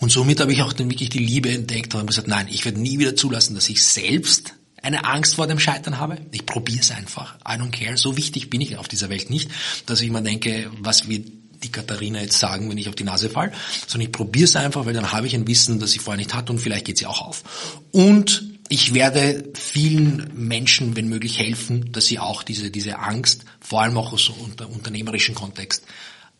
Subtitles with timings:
[0.00, 2.64] Und somit habe ich auch dann wirklich die Liebe entdeckt und habe gesagt, nein, ich
[2.64, 6.16] werde nie wieder zulassen, dass ich selbst eine Angst vor dem Scheitern habe.
[6.32, 7.36] Ich probiere es einfach.
[7.46, 7.96] I don't care.
[7.98, 9.50] So wichtig bin ich auf dieser Welt nicht,
[9.86, 11.28] dass ich mir denke, was wird
[11.62, 13.52] die Katharina jetzt sagen, wenn ich auf die Nase fall,
[13.86, 16.32] sondern ich probiere es einfach, weil dann habe ich ein Wissen, das ich vorher nicht
[16.34, 17.42] hatte und vielleicht geht sie auch auf.
[17.90, 23.82] Und ich werde vielen Menschen, wenn möglich, helfen, dass sie auch diese, diese Angst, vor
[23.82, 25.84] allem auch aus unter, unternehmerischen Kontext,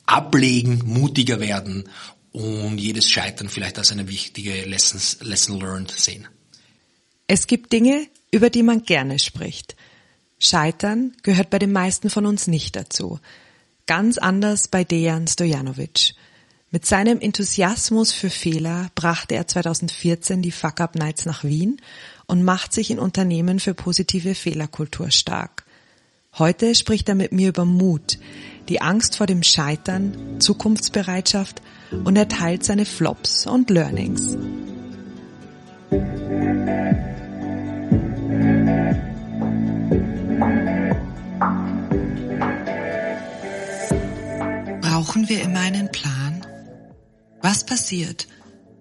[0.06, 1.84] ablegen, mutiger werden
[2.32, 6.28] und jedes Scheitern vielleicht als eine wichtige Lessons, Lesson learned sehen.
[7.26, 9.76] Es gibt Dinge, über die man gerne spricht.
[10.38, 13.20] Scheitern gehört bei den meisten von uns nicht dazu.
[13.86, 16.14] Ganz anders bei Dejan Stojanovic.
[16.72, 21.80] Mit seinem Enthusiasmus für Fehler brachte er 2014 die Fuck Up Nights nach Wien
[22.26, 25.64] und macht sich in Unternehmen für positive Fehlerkultur stark.
[26.38, 28.18] Heute spricht er mit mir über Mut,
[28.68, 31.60] die Angst vor dem Scheitern, Zukunftsbereitschaft
[31.92, 34.36] und er teilt seine Flops und Learnings.
[44.80, 46.46] Brauchen wir immer einen Plan?
[47.42, 48.28] Was passiert,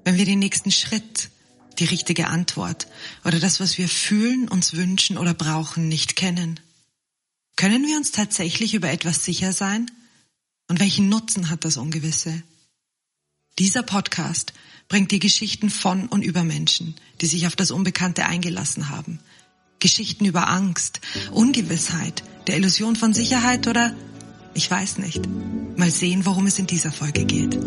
[0.04, 1.30] wenn wir den nächsten Schritt,
[1.80, 2.88] die richtige Antwort
[3.26, 6.60] oder das, was wir fühlen, uns wünschen oder brauchen, nicht kennen?
[7.56, 9.90] Können wir uns tatsächlich über etwas sicher sein?
[10.68, 12.44] Und welchen Nutzen hat das Ungewisse?
[13.60, 14.54] Dieser Podcast
[14.88, 19.20] bringt dir Geschichten von und über Menschen, die sich auf das Unbekannte eingelassen haben.
[19.80, 23.94] Geschichten über Angst, Ungewissheit, der Illusion von Sicherheit oder
[24.54, 25.28] ich weiß nicht.
[25.76, 27.60] Mal sehen, worum es in dieser Folge geht.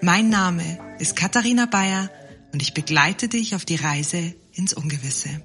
[0.00, 2.10] Mein Name ist Katharina Bayer
[2.52, 5.40] und ich begleite dich auf die Reise ins Ungewisse.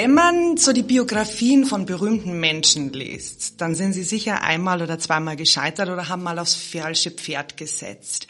[0.00, 5.00] Wenn man so die Biografien von berühmten Menschen liest, dann sind sie sicher einmal oder
[5.00, 8.28] zweimal gescheitert oder haben mal aufs falsche Pferd gesetzt.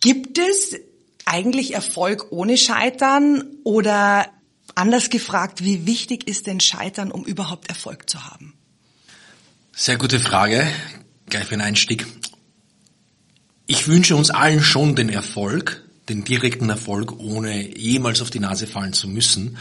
[0.00, 0.76] Gibt es
[1.24, 4.26] eigentlich Erfolg ohne Scheitern oder
[4.74, 8.52] Anders gefragt, wie wichtig ist denn Scheitern, um überhaupt Erfolg zu haben?
[9.72, 10.66] Sehr gute Frage.
[11.30, 12.06] Gleich für einen Einstieg.
[13.64, 18.66] Ich wünsche uns allen schon den Erfolg, den direkten Erfolg, ohne jemals auf die Nase
[18.66, 19.56] fallen zu müssen.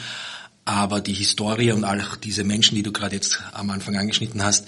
[0.66, 4.66] Aber die Historie und auch diese Menschen, die du gerade jetzt am Anfang angeschnitten hast,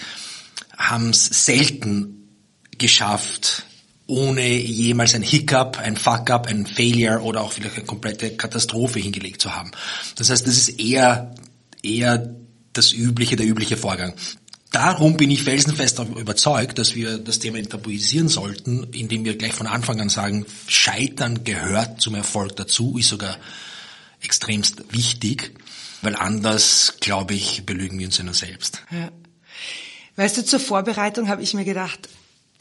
[0.78, 2.29] haben es selten
[2.78, 3.63] geschafft,
[4.07, 9.41] ohne jemals ein Hiccup, ein Fuck-up, ein Failure oder auch vielleicht eine komplette Katastrophe hingelegt
[9.41, 9.72] zu haben.
[10.16, 11.33] Das heißt, das ist eher,
[11.81, 12.35] eher
[12.73, 14.13] das übliche, der übliche Vorgang.
[14.72, 19.67] Darum bin ich felsenfest überzeugt, dass wir das Thema enttabuisieren sollten, indem wir gleich von
[19.67, 23.38] Anfang an sagen, Scheitern gehört zum Erfolg dazu, ist sogar
[24.22, 25.53] extremst wichtig,
[26.01, 28.81] weil anders, glaube ich, belügen wir uns ja nur selbst.
[28.91, 29.09] Ja.
[30.16, 32.09] Weißt du, zur Vorbereitung habe ich mir gedacht,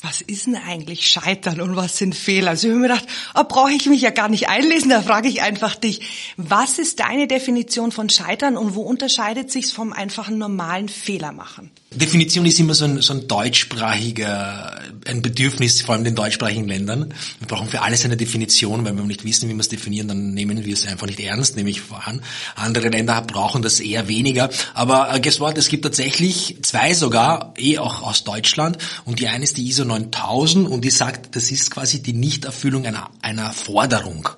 [0.04, 2.50] was ist denn eigentlich Scheitern und was sind Fehler?
[2.50, 5.28] Also ich habe mir gedacht, oh, brauche ich mich ja gar nicht einlesen, da frage
[5.28, 10.36] ich einfach dich, was ist deine Definition von Scheitern und wo unterscheidet sich's vom einfachen
[10.36, 11.70] normalen Fehler machen?
[11.96, 17.14] Definition ist immer so ein, so ein deutschsprachiger, ein Bedürfnis, vor allem den deutschsprachigen Ländern.
[17.38, 20.34] Wir brauchen für alles eine Definition, weil wir nicht wissen, wie wir es definieren, dann
[20.34, 22.22] nehmen wir es einfach nicht ernst, nehme ich an.
[22.56, 24.50] Andere Länder brauchen das eher weniger.
[24.74, 28.78] Aber äh, guess what, es gibt tatsächlich zwei sogar, eh auch aus Deutschland.
[29.04, 32.86] Und die eine ist die ISO 9000 und die sagt, das ist quasi die Nichterfüllung
[32.86, 34.28] einer, einer Forderung.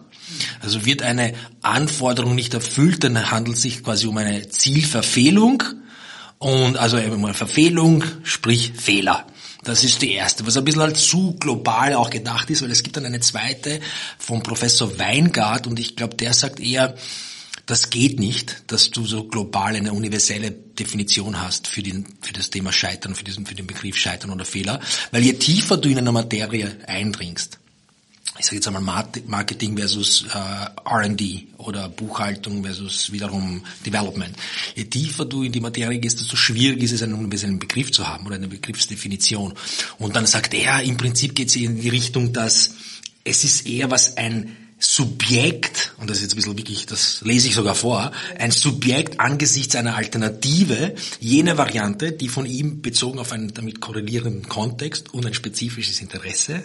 [0.60, 5.62] Also wird eine Anforderung nicht erfüllt, dann handelt es sich quasi um eine Zielverfehlung
[6.38, 9.26] und also eine Verfehlung, sprich Fehler.
[9.64, 12.82] Das ist die erste, was ein bisschen halt zu global auch gedacht ist, weil es
[12.82, 13.80] gibt dann eine zweite
[14.18, 16.94] vom Professor Weingart und ich glaube, der sagt eher,
[17.66, 22.50] das geht nicht, dass du so global eine universelle Definition hast für, den, für das
[22.50, 24.80] Thema Scheitern, für, diesen, für den Begriff Scheitern oder Fehler,
[25.10, 27.58] weil je tiefer du in eine Materie eindringst,
[28.38, 34.34] ich sage jetzt einmal Marketing versus äh, R&D oder Buchhaltung versus wiederum Development.
[34.74, 38.06] Je tiefer du in die Materie gehst, desto schwierig ist es, einen universellen Begriff zu
[38.06, 39.54] haben oder eine Begriffsdefinition.
[39.98, 42.74] Und dann sagt er, im Prinzip geht es in die Richtung, dass
[43.24, 47.48] es ist eher was ein Subjekt, und das ist jetzt ein bisschen wirklich, das lese
[47.48, 53.32] ich sogar vor, ein Subjekt angesichts einer Alternative, jene Variante, die von ihm bezogen auf
[53.32, 56.62] einen damit korrelierenden Kontext und ein spezifisches Interesse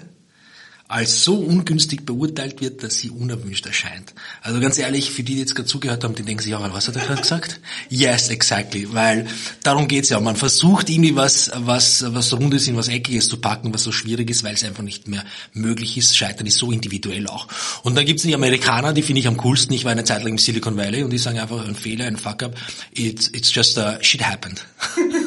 [0.92, 4.14] als so ungünstig beurteilt wird, dass sie unerwünscht erscheint.
[4.42, 6.88] Also ganz ehrlich, für die, die jetzt gerade zugehört haben, die denken sich auch, was
[6.88, 7.62] hat er gerade gesagt?
[7.90, 9.28] Yes, exactly, weil
[9.64, 10.20] darum geht's ja.
[10.20, 14.30] Man versucht irgendwie was, was, was Rundes in was Eckiges zu packen, was so schwierig
[14.30, 15.24] ist, weil es einfach nicht mehr
[15.54, 16.18] möglich ist.
[16.18, 17.48] Scheitern ist so individuell auch.
[17.84, 19.74] Und dann gibt's die Amerikaner, die finde ich am coolsten.
[19.74, 22.18] Ich war eine Zeit lang im Silicon Valley und die sagen einfach, ein Fehler, ein
[22.18, 22.56] Fuck-up,
[22.94, 24.66] it's, it's just a shit happened.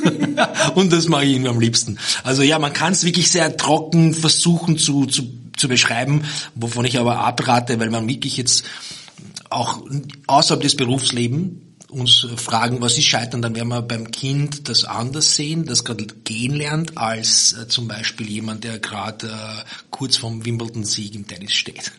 [0.74, 1.98] und das mache ich irgendwie am liebsten.
[2.22, 5.22] Also ja, man kann es wirklich sehr trocken versuchen zu, zu
[5.64, 6.24] zu beschreiben,
[6.54, 8.64] wovon ich aber abrate, weil man wirklich jetzt
[9.48, 9.82] auch
[10.26, 11.52] außerhalb des Berufslebens
[11.88, 16.06] uns fragen, was ist Scheitern, dann werden wir beim Kind das anders sehen, das gerade
[16.24, 21.52] gehen lernt, als äh, zum Beispiel jemand, der gerade äh, kurz vom Wimbledon-Sieg im Tennis
[21.52, 21.92] steht.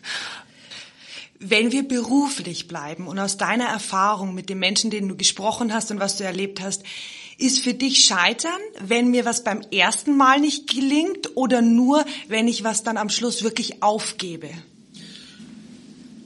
[1.40, 5.90] Wenn wir beruflich bleiben und aus deiner Erfahrung mit den Menschen, denen du gesprochen hast
[5.90, 6.82] und was du erlebt hast,
[7.38, 12.48] ist für dich Scheitern, wenn mir was beim ersten Mal nicht gelingt oder nur, wenn
[12.48, 14.48] ich was dann am Schluss wirklich aufgebe?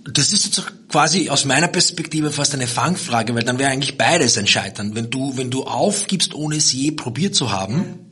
[0.05, 4.39] Das ist jetzt quasi aus meiner Perspektive fast eine Fangfrage, weil dann wäre eigentlich beides
[4.39, 4.95] ein Scheitern.
[4.95, 8.10] Wenn du, wenn du aufgibst, ohne es je probiert zu haben,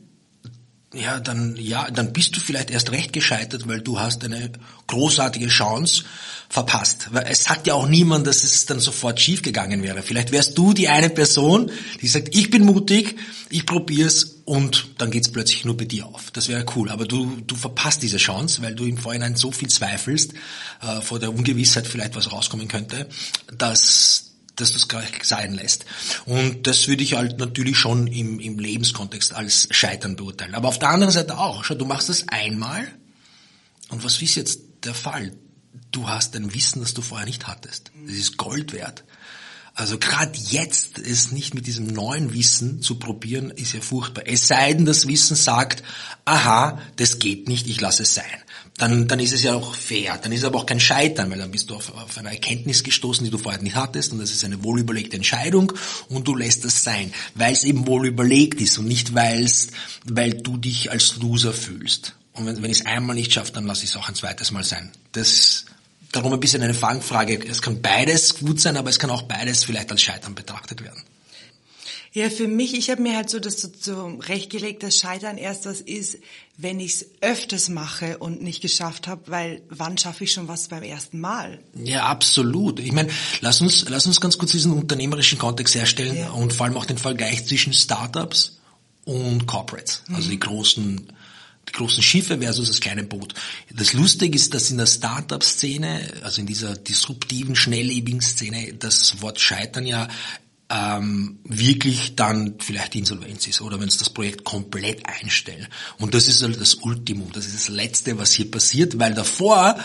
[0.93, 4.51] ja, dann, ja, dann bist du vielleicht erst recht gescheitert, weil du hast eine
[4.87, 6.03] großartige Chance
[6.49, 7.09] verpasst.
[7.11, 10.01] Weil es sagt ja auch niemand, dass es dann sofort schiefgegangen wäre.
[10.01, 11.71] Vielleicht wärst du die eine Person,
[12.01, 13.17] die sagt, ich bin mutig,
[13.51, 16.31] ich probier's und dann geht's plötzlich nur bei dir auf.
[16.31, 16.89] Das wäre cool.
[16.89, 20.33] Aber du, du verpasst diese Chance, weil du im Vorhinein so viel zweifelst,
[20.81, 23.07] äh, vor der Ungewissheit vielleicht was rauskommen könnte,
[23.55, 24.28] dass
[24.61, 25.85] dass gleich sein lässt.
[26.25, 30.55] Und das würde ich halt natürlich schon im, im Lebenskontext als Scheitern beurteilen.
[30.55, 31.63] Aber auf der anderen Seite auch.
[31.63, 32.87] Schau, du machst das einmal
[33.89, 35.33] und was ist jetzt der Fall?
[35.91, 37.91] Du hast ein Wissen, das du vorher nicht hattest.
[38.05, 39.03] Das ist Gold wert.
[39.73, 44.23] Also gerade jetzt es nicht mit diesem neuen Wissen zu probieren, ist ja furchtbar.
[44.25, 45.83] Es sei denn, das Wissen sagt,
[46.25, 48.25] aha, das geht nicht, ich lasse es sein
[48.79, 50.17] dann, dann ist es ja auch fair.
[50.21, 52.83] Dann ist es aber auch kein Scheitern, weil dann bist du auf, auf eine Erkenntnis
[52.83, 55.73] gestoßen, die du vorher nicht hattest und das ist eine wohlüberlegte Entscheidung
[56.07, 59.67] und du lässt es sein, weil es eben wohl überlegt ist und nicht weil's,
[60.05, 62.15] weil du dich als Loser fühlst.
[62.33, 64.51] Und wenn, wenn ich es einmal nicht schaffe, dann lasse ich es auch ein zweites
[64.51, 64.91] Mal sein.
[65.11, 65.65] Das
[66.13, 67.45] darum ein bisschen eine Fangfrage.
[67.47, 71.03] Es kann beides gut sein, aber es kann auch beides vielleicht als Scheitern betrachtet werden.
[72.13, 75.81] Ja, für mich, ich habe mir halt so das so zurechtgelegt, dass Scheitern erst was
[75.81, 76.17] ist,
[76.57, 80.67] wenn ich es öfters mache und nicht geschafft habe, weil wann schaffe ich schon was
[80.67, 81.59] beim ersten Mal?
[81.75, 82.79] Ja, absolut.
[82.79, 83.09] Ich meine,
[83.41, 86.31] lass uns, lass uns ganz kurz diesen unternehmerischen Kontext herstellen ja.
[86.31, 88.59] und vor allem auch den Vergleich zwischen Startups
[89.05, 90.31] und Corporates, also mhm.
[90.31, 91.13] die großen
[91.67, 93.35] die großen Schiffe versus das kleine Boot.
[93.71, 99.39] Das Lustige ist, dass in der Startup-Szene, also in dieser disruptiven, schnelllebigen Szene, das Wort
[99.39, 100.07] Scheitern ja
[100.69, 105.67] ähm, wirklich dann vielleicht Insolvenz ist oder wenn es das Projekt komplett einstellen.
[105.97, 109.77] Und das ist halt das Ultimum, das ist das Letzte, was hier passiert, weil davor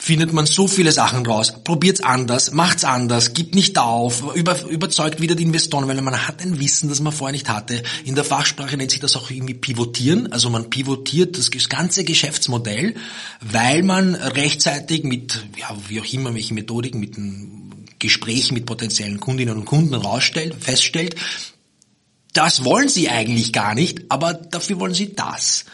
[0.00, 5.20] findet man so viele Sachen raus, probiert's anders, macht's anders, gibt nicht auf, über, überzeugt
[5.20, 7.82] wieder die Investoren, weil man hat ein Wissen, das man vorher nicht hatte.
[8.04, 12.94] In der Fachsprache nennt sich das auch irgendwie pivotieren, also man pivotiert das ganze Geschäftsmodell,
[13.40, 17.67] weil man rechtzeitig mit, ja, wie auch immer, welche Methodiken, mit einem
[17.98, 21.16] Gesprächen mit potenziellen Kundinnen und Kunden rausstellt, feststellt,
[22.32, 25.64] das wollen sie eigentlich gar nicht, aber dafür wollen sie das.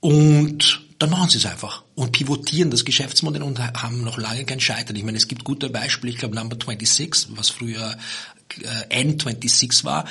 [0.00, 4.60] Und dann machen sie es einfach und pivotieren das Geschäftsmodell und haben noch lange kein
[4.60, 4.96] Scheitern.
[4.96, 7.96] Ich meine, es gibt gute Beispiele, ich glaube Number 26, was früher
[8.90, 10.06] äh, N26 war.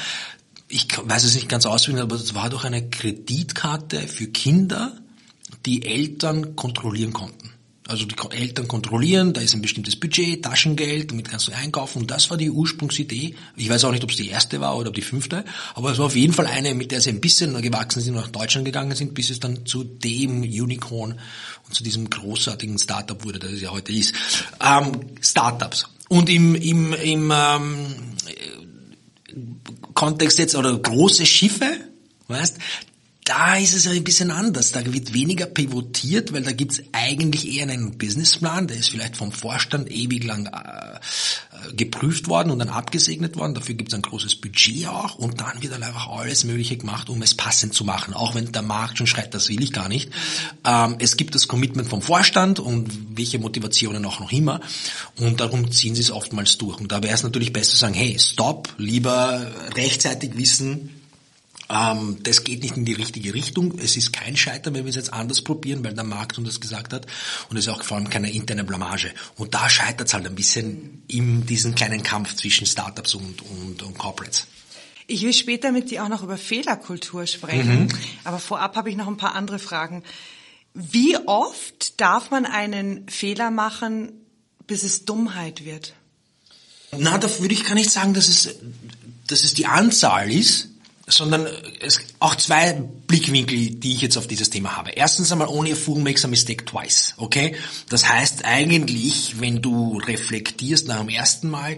[0.69, 4.93] Ich weiß es nicht ganz auswendig, aber es war doch eine Kreditkarte für Kinder,
[5.65, 7.51] die Eltern kontrollieren konnten.
[7.87, 12.01] Also die Eltern kontrollieren, da ist ein bestimmtes Budget, Taschengeld, damit kannst du einkaufen.
[12.01, 13.35] Und das war die Ursprungsidee.
[13.55, 16.07] Ich weiß auch nicht, ob es die erste war oder die fünfte, aber es war
[16.07, 18.95] auf jeden Fall eine, mit der sie ein bisschen gewachsen sind und nach Deutschland gegangen
[18.95, 21.17] sind, bis es dann zu dem Unicorn
[21.65, 24.13] und zu diesem großartigen Startup wurde, das es ja heute ist.
[24.61, 24.91] Ähm,
[25.21, 25.85] Startups.
[26.09, 27.95] Und im, im, im ähm,
[29.93, 31.69] Kontext jetzt, oder große Schiffe,
[32.27, 32.57] weißt,
[33.27, 34.71] da ist es ein bisschen anders.
[34.71, 39.33] Da wird weniger pivotiert, weil da gibt's eigentlich eher einen Businessplan, der ist vielleicht vom
[39.33, 43.53] Vorstand ewig lang äh, geprüft worden und dann abgesegnet worden.
[43.53, 47.21] Dafür gibt's ein großes Budget auch und dann wird dann einfach alles Mögliche gemacht, um
[47.21, 48.13] es passend zu machen.
[48.13, 50.09] Auch wenn der Markt schon schreit, das will ich gar nicht.
[50.63, 54.61] Ähm, es gibt das Commitment vom Vorstand und welche Motivationen auch noch immer
[55.17, 56.79] und darum ziehen sie es oftmals durch.
[56.79, 60.96] Und da wäre es natürlich besser zu sagen, hey, stopp, lieber rechtzeitig wissen,
[61.69, 63.77] ähm, das geht nicht in die richtige Richtung.
[63.79, 66.61] Es ist kein Scheitern, wenn wir es jetzt anders probieren, weil der Markt uns das
[66.61, 67.07] gesagt hat.
[67.49, 69.13] Und es ist auch vor allem keine interne Blamage.
[69.35, 73.83] Und da scheitert es halt ein bisschen in diesem kleinen Kampf zwischen Startups und, und,
[73.83, 74.47] und Corporates.
[75.07, 77.83] Ich will später mit dir auch noch über Fehlerkultur sprechen.
[77.83, 77.89] Mhm.
[78.23, 80.03] Aber vorab habe ich noch ein paar andere Fragen.
[80.73, 84.11] Wie oft darf man einen Fehler machen,
[84.67, 85.93] bis es Dummheit wird?
[86.95, 88.55] Na, da würde ich gar nicht sagen, dass es,
[89.27, 90.69] dass es die Anzahl ist,
[91.07, 91.47] sondern
[91.79, 94.91] es auch zwei Blickwinkel, die ich jetzt auf dieses Thema habe.
[94.91, 97.55] Erstens einmal, only a fool makes a mistake twice, okay?
[97.89, 101.77] Das heißt eigentlich, wenn du reflektierst nach dem ersten Mal,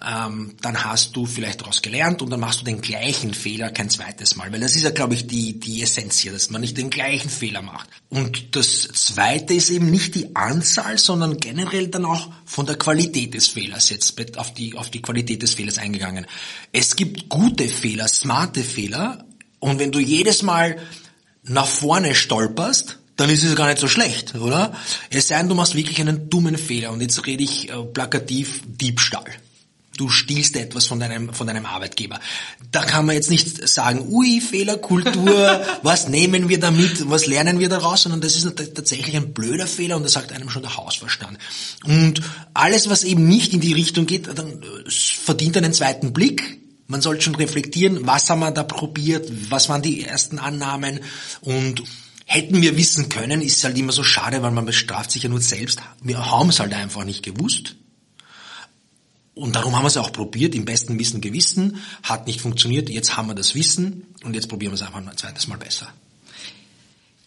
[0.00, 3.90] ähm, dann hast du vielleicht daraus gelernt und dann machst du den gleichen Fehler kein
[3.90, 6.78] zweites Mal, weil das ist ja, glaube ich, die, die Essenz hier, dass man nicht
[6.78, 7.88] den gleichen Fehler macht.
[8.08, 13.34] Und das zweite ist eben nicht die Anzahl, sondern generell dann auch von der Qualität
[13.34, 16.26] des Fehlers jetzt auf die, auf die Qualität des Fehlers eingegangen.
[16.72, 19.24] Es gibt gute Fehler, smarte Fehler
[19.60, 20.78] und wenn du jedes Mal
[21.44, 24.72] nach vorne stolperst, dann ist es gar nicht so schlecht, oder?
[25.10, 28.62] Es sei denn, du machst wirklich einen dummen Fehler und jetzt rede ich äh, plakativ
[28.66, 29.30] Diebstahl.
[29.98, 32.18] Du stiehlst etwas von deinem, von deinem Arbeitgeber.
[32.72, 37.68] Da kann man jetzt nicht sagen, ui, Fehlerkultur, was nehmen wir damit, was lernen wir
[37.68, 41.36] daraus, sondern das ist tatsächlich ein blöder Fehler und das sagt einem schon der Hausverstand.
[41.84, 42.22] Und
[42.54, 46.59] alles, was eben nicht in die Richtung geht, dann äh, verdient einen zweiten Blick,
[46.90, 51.00] man sollte schon reflektieren, was haben wir da probiert, was waren die ersten Annahmen
[51.40, 51.84] und
[52.26, 55.40] hätten wir wissen können, ist halt immer so schade, weil man bestraft sich ja nur
[55.40, 55.80] selbst.
[56.02, 57.76] Wir haben es halt einfach nicht gewusst.
[59.34, 63.16] Und darum haben wir es auch probiert, im besten Wissen Gewissen, hat nicht funktioniert, jetzt
[63.16, 65.92] haben wir das Wissen und jetzt probieren wir es einfach ein zweites Mal besser.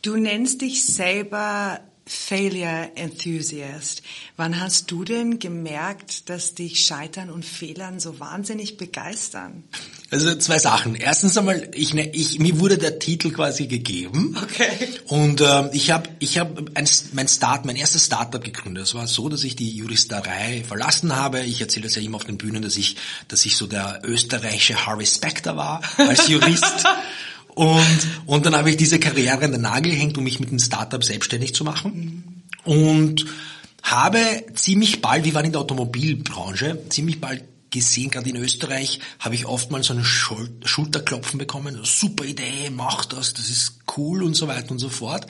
[0.01, 4.01] Du nennst dich selber Failure Enthusiast.
[4.35, 9.63] Wann hast du denn gemerkt, dass dich Scheitern und Fehlern so wahnsinnig begeistern?
[10.11, 10.95] Also zwei Sachen.
[10.95, 14.37] Erstens einmal, ich, ne, ich, mir wurde der Titel quasi gegeben.
[14.41, 14.89] Okay.
[15.07, 18.83] Und äh, ich habe ich hab ein, mein Start, mein erstes Startup gegründet.
[18.83, 21.41] Es war so, dass ich die Juristerei verlassen habe.
[21.41, 22.97] Ich erzähle das ja immer auf den Bühnen, dass ich,
[23.29, 26.85] dass ich so der österreichische Harvey Specter war als Jurist.
[27.55, 30.59] Und, und dann habe ich diese Karriere an den Nagel gehängt, um mich mit einem
[30.59, 32.43] Startup selbstständig zu machen.
[32.63, 33.25] Und
[33.83, 39.35] habe ziemlich bald, wir waren in der Automobilbranche, ziemlich bald gesehen, gerade in Österreich, habe
[39.35, 41.79] ich oftmals so einen Schul Schulterklopfen bekommen.
[41.83, 45.27] Super Idee, mach das, das ist cool und so weiter und so fort.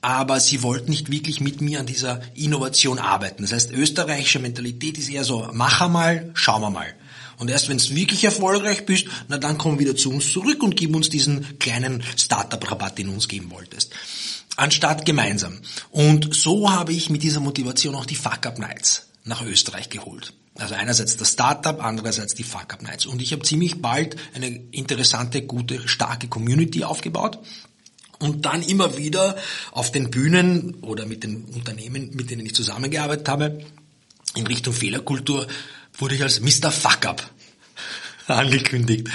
[0.00, 3.42] Aber sie wollten nicht wirklich mit mir an dieser Innovation arbeiten.
[3.42, 6.94] Das heißt, österreichische Mentalität ist eher so, mach einmal, schauen wir mal.
[7.42, 10.76] Und erst wenn du wirklich erfolgreich bist, na dann komm wieder zu uns zurück und
[10.76, 13.92] gib uns diesen kleinen Startup-Rabatt, den du uns geben wolltest.
[14.54, 15.58] Anstatt gemeinsam.
[15.90, 20.34] Und so habe ich mit dieser Motivation auch die Fuck-Up Nights nach Österreich geholt.
[20.54, 23.06] Also einerseits das Startup, andererseits die Fuck-Up Nights.
[23.06, 27.40] Und ich habe ziemlich bald eine interessante, gute, starke Community aufgebaut
[28.20, 29.34] und dann immer wieder
[29.72, 33.64] auf den Bühnen oder mit den Unternehmen, mit denen ich zusammengearbeitet habe,
[34.34, 35.46] in Richtung Fehlerkultur
[35.98, 36.70] wurde ich als Mr.
[36.70, 37.28] Fuck-Up
[38.26, 39.08] angekündigt.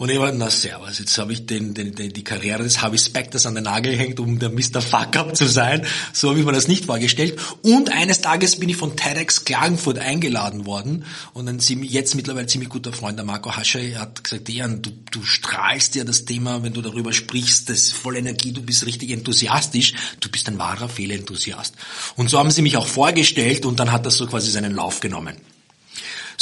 [0.00, 2.96] Und ich war, na servus, jetzt habe ich den, den, den, die Karriere des Harvey
[2.96, 4.80] Specters an den Nagel gehängt, um der Mr.
[4.80, 5.86] Fuck-Up zu sein.
[6.14, 7.38] So habe ich mir das nicht vorgestellt.
[7.60, 11.04] Und eines Tages bin ich von TEDx Klagenfurt eingeladen worden.
[11.34, 15.22] Und ein jetzt mittlerweile ziemlich guter Freund, der Marco Hasche, hat gesagt, Jan, du, du
[15.22, 19.10] strahlst ja das Thema, wenn du darüber sprichst, das ist voll Energie, du bist richtig
[19.10, 19.92] enthusiastisch.
[20.20, 21.74] Du bist ein wahrer Fehlenthusiast.
[22.16, 25.00] Und so haben sie mich auch vorgestellt und dann hat das so quasi seinen Lauf
[25.00, 25.36] genommen.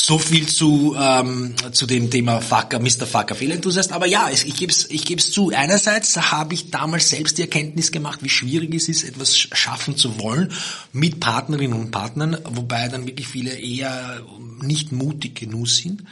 [0.01, 3.05] So viel zu, ähm, zu dem Thema Fucker, Mr.
[3.05, 3.93] Fucker Fehlenthusiast.
[3.93, 5.51] Aber ja, ich gebe es ich geb's zu.
[5.51, 10.21] Einerseits habe ich damals selbst die Erkenntnis gemacht, wie schwierig es ist, etwas schaffen zu
[10.21, 10.53] wollen
[10.93, 14.23] mit Partnerinnen und Partnern, wobei dann wirklich viele eher
[14.63, 16.05] nicht mutig genug sind,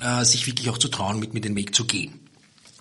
[0.00, 2.27] äh, sich wirklich auch zu trauen, mit mir den Weg zu gehen.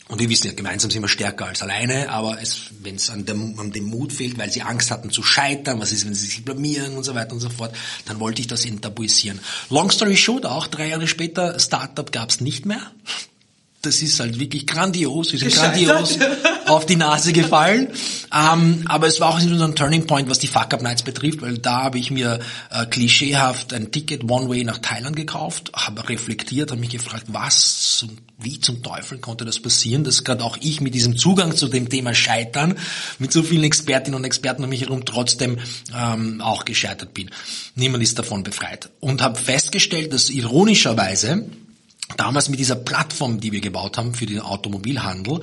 [0.07, 2.37] Und wir wissen ja, gemeinsam sind wir stärker als alleine, aber
[2.81, 5.91] wenn es an dem, an dem Mut fehlt, weil sie Angst hatten zu scheitern, was
[5.91, 8.65] ist, wenn sie sich blamieren und so weiter und so fort, dann wollte ich das
[8.65, 9.39] enttabuisieren.
[9.69, 12.91] Long story short, auch drei Jahre später, Startup gab es nicht mehr
[13.87, 16.19] das ist halt wirklich grandios, wir sind grandios
[16.67, 17.87] auf die Nase gefallen.
[18.35, 21.57] Ähm, aber es war auch so ein Turning Point, was die Fuck-Up Nights betrifft, weil
[21.57, 22.39] da habe ich mir
[22.69, 28.05] äh, klischeehaft ein Ticket One-Way nach Thailand gekauft, habe reflektiert, habe mich gefragt, was,
[28.37, 31.87] wie zum Teufel konnte das passieren, dass gerade auch ich mit diesem Zugang zu dem
[31.87, 32.75] Thema Scheitern,
[33.19, 35.59] mit so vielen Expertinnen und Experten um mich herum trotzdem
[35.97, 37.31] ähm, auch gescheitert bin.
[37.75, 38.89] Niemand ist davon befreit.
[38.99, 41.45] Und habe festgestellt, dass ironischerweise
[42.15, 45.41] damals mit dieser Plattform, die wir gebaut haben für den Automobilhandel,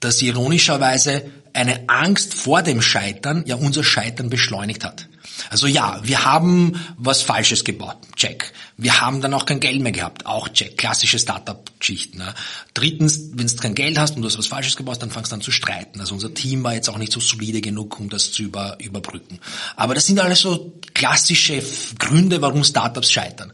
[0.00, 5.08] dass ironischerweise eine Angst vor dem Scheitern ja unser Scheitern beschleunigt hat.
[5.50, 8.52] Also ja, wir haben was Falsches gebaut, check.
[8.76, 10.76] Wir haben dann auch kein Geld mehr gehabt, auch check.
[10.76, 12.18] Klassische Startup-Geschichten.
[12.18, 12.34] Ne?
[12.74, 15.36] Drittens, wenn du kein Geld hast und du hast was Falsches gebaut, dann fangst du
[15.36, 16.00] an zu streiten.
[16.00, 19.38] Also unser Team war jetzt auch nicht so solide genug, um das zu über, überbrücken.
[19.76, 21.62] Aber das sind alles so klassische
[21.98, 23.52] Gründe, warum Startups scheitern.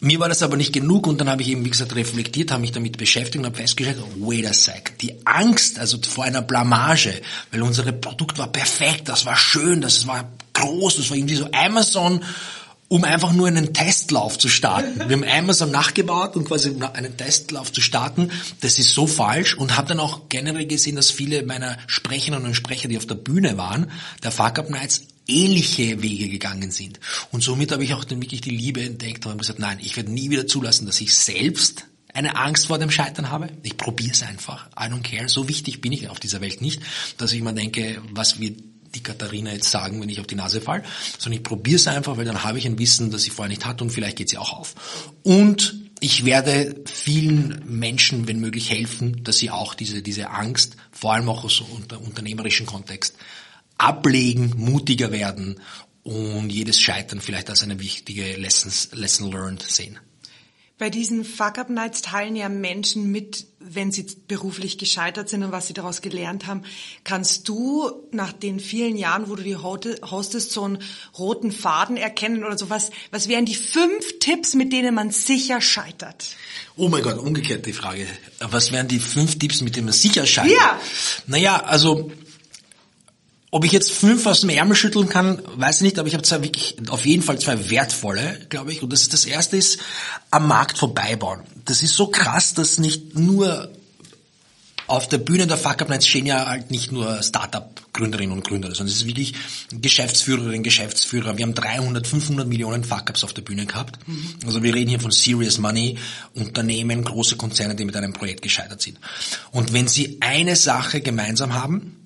[0.00, 2.60] Mir war das aber nicht genug und dann habe ich eben, wie gesagt, reflektiert, habe
[2.60, 7.22] mich damit beschäftigt und habe festgestellt, wait a sec, die Angst, also vor einer Blamage,
[7.50, 11.48] weil unser Produkt war perfekt, das war schön, das war groß, das war irgendwie so
[11.52, 12.22] Amazon,
[12.88, 15.00] um einfach nur einen Testlauf zu starten.
[15.08, 19.78] Wir haben Amazon nachgebaut und quasi einen Testlauf zu starten, das ist so falsch und
[19.78, 23.56] habe dann auch generell gesehen, dass viele meiner Sprecherinnen und Sprecher, die auf der Bühne
[23.56, 23.90] waren,
[24.22, 27.00] der Fuck Up Nights, ähnliche Wege gegangen sind.
[27.32, 29.96] Und somit habe ich auch dann wirklich die Liebe entdeckt und habe gesagt, nein, ich
[29.96, 33.48] werde nie wieder zulassen, dass ich selbst eine Angst vor dem Scheitern habe.
[33.62, 34.68] Ich probiere es einfach.
[34.70, 35.28] I don't care.
[35.28, 36.80] So wichtig bin ich auf dieser Welt nicht,
[37.18, 38.60] dass ich mir denke, was wird
[38.94, 40.82] die Katharina jetzt sagen, wenn ich auf die Nase fall,
[41.18, 43.66] sondern ich probiere es einfach, weil dann habe ich ein Wissen, das ich vorher nicht
[43.66, 44.74] hatte und vielleicht geht sie auch auf.
[45.22, 51.14] Und ich werde vielen Menschen, wenn möglich, helfen, dass sie auch diese, diese Angst, vor
[51.14, 53.16] allem auch aus unter unternehmerischen Kontext,
[53.78, 55.60] ablegen, mutiger werden
[56.02, 59.98] und jedes Scheitern vielleicht als eine wichtige Lessons, Lesson learned sehen.
[60.78, 65.72] Bei diesen Fuck-Up-Nights teilen ja Menschen mit, wenn sie beruflich gescheitert sind und was sie
[65.72, 66.64] daraus gelernt haben.
[67.02, 70.78] Kannst du nach den vielen Jahren, wo du die hostest, so einen
[71.18, 72.90] roten Faden erkennen oder sowas?
[73.10, 76.36] Was wären die fünf Tipps, mit denen man sicher scheitert?
[76.76, 78.06] Oh mein Gott, umgekehrt die Frage.
[78.40, 80.52] Was wären die fünf Tipps, mit denen man sicher scheitert?
[80.52, 80.78] Ja.
[81.26, 82.12] Naja, also
[83.56, 86.22] ob ich jetzt fünf aus dem Ärmel schütteln kann, weiß ich nicht, aber ich habe
[86.22, 88.82] zwei wirklich, auf jeden Fall zwei wertvolle, glaube ich.
[88.82, 89.78] Und das, ist das erste ist,
[90.30, 91.40] am Markt vorbeibauen.
[91.64, 93.72] Das ist so krass, dass nicht nur
[94.88, 98.68] auf der Bühne der Fuck Up Nights stehen ja halt nicht nur Startup-Gründerinnen und Gründer,
[98.74, 99.32] sondern es ist wirklich
[99.70, 101.38] Geschäftsführerinnen, Geschäftsführer.
[101.38, 103.98] Wir haben 300, 500 Millionen Fuck Ups auf der Bühne gehabt.
[104.44, 105.96] Also wir reden hier von Serious Money,
[106.34, 108.98] Unternehmen, große Konzerne, die mit einem Projekt gescheitert sind.
[109.50, 112.02] Und wenn sie eine Sache gemeinsam haben,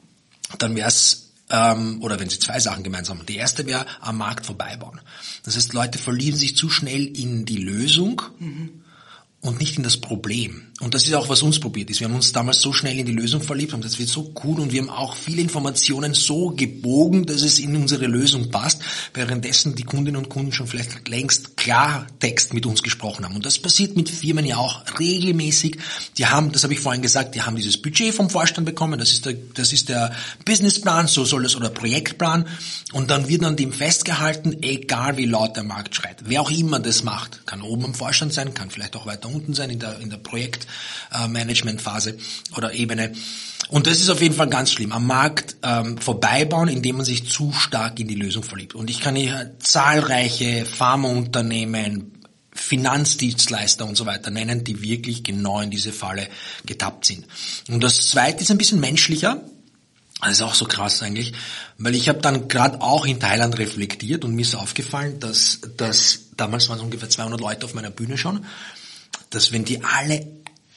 [0.59, 3.26] dann wäre es ähm, oder wenn sie zwei Sachen gemeinsam haben.
[3.26, 5.00] Die erste wäre am Markt vorbeibauen.
[5.42, 8.60] Das heißt, Leute verlieren sich zu schnell in die Lösung mhm.
[9.42, 10.66] Und nicht in das Problem.
[10.80, 12.00] Und das ist auch, was uns probiert ist.
[12.00, 14.61] Wir haben uns damals so schnell in die Lösung verliebt und das wird so cool
[14.61, 18.82] und wir haben auch viele Informationen so gebogen, dass es in unsere Lösung passt,
[19.14, 23.35] währenddessen die Kundinnen und Kunden schon vielleicht längst Klartext mit uns gesprochen haben.
[23.35, 25.78] Und das passiert mit Firmen ja auch regelmäßig.
[26.18, 29.12] Die haben, das habe ich vorhin gesagt, die haben dieses Budget vom Vorstand bekommen, das
[29.12, 32.47] ist der, das ist der Businessplan, so soll es, oder Projektplan.
[32.92, 36.16] Und dann wird an dem festgehalten, egal wie laut der Markt schreit.
[36.24, 39.55] Wer auch immer das macht, kann oben im Vorstand sein, kann vielleicht auch weiter unten
[39.55, 40.66] sein in der, in der Projekt
[41.12, 42.12] äh,
[42.57, 43.12] oder Ebene.
[43.69, 44.93] Und das ist auf jeden Fall ganz schlimm.
[44.93, 48.75] Am Markt ähm, vorbeibauen, indem man sich zu stark in die Lösung verliebt.
[48.75, 52.12] Und ich kann hier zahlreiche Pharmaunternehmen,
[52.53, 56.29] Finanzdienstleister und so weiter nennen, die wirklich genau in diese Falle
[56.66, 57.27] getappt sind.
[57.69, 59.40] Und das Zweite ist ein bisschen menschlicher.
[60.21, 61.33] Das ist auch so krass eigentlich,
[61.79, 66.27] weil ich habe dann gerade auch in Thailand reflektiert und mir ist aufgefallen, dass, dass
[66.37, 68.45] damals waren es ungefähr 200 Leute auf meiner Bühne schon,
[69.31, 70.27] dass wenn die alle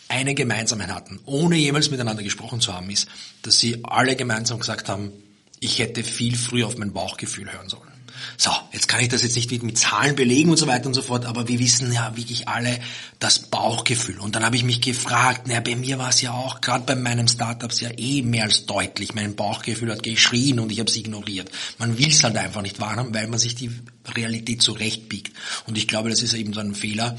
[0.08, 3.08] eine Gemeinsamkeit hatten, ohne jemals miteinander gesprochen zu haben, ist,
[3.42, 5.12] dass sie alle gemeinsam gesagt haben,
[5.60, 7.94] ich hätte viel früher auf mein Bauchgefühl hören sollen.
[8.38, 11.02] So, jetzt kann ich das jetzt nicht mit Zahlen belegen und so weiter und so
[11.02, 12.80] fort, aber wir wissen ja wirklich alle
[13.20, 14.20] das Bauchgefühl.
[14.20, 16.96] Und dann habe ich mich gefragt, naja, bei mir war es ja auch, gerade bei
[16.96, 19.14] meinem Startups ja eh mehr als deutlich.
[19.14, 21.52] Mein Bauchgefühl hat geschrien und ich habe es ignoriert.
[21.80, 23.72] Man will es halt einfach nicht wahrhaben, weil man sich die
[24.16, 25.36] Realität zurechtbiegt.
[25.66, 27.18] Und ich glaube, das ist eben so ein Fehler,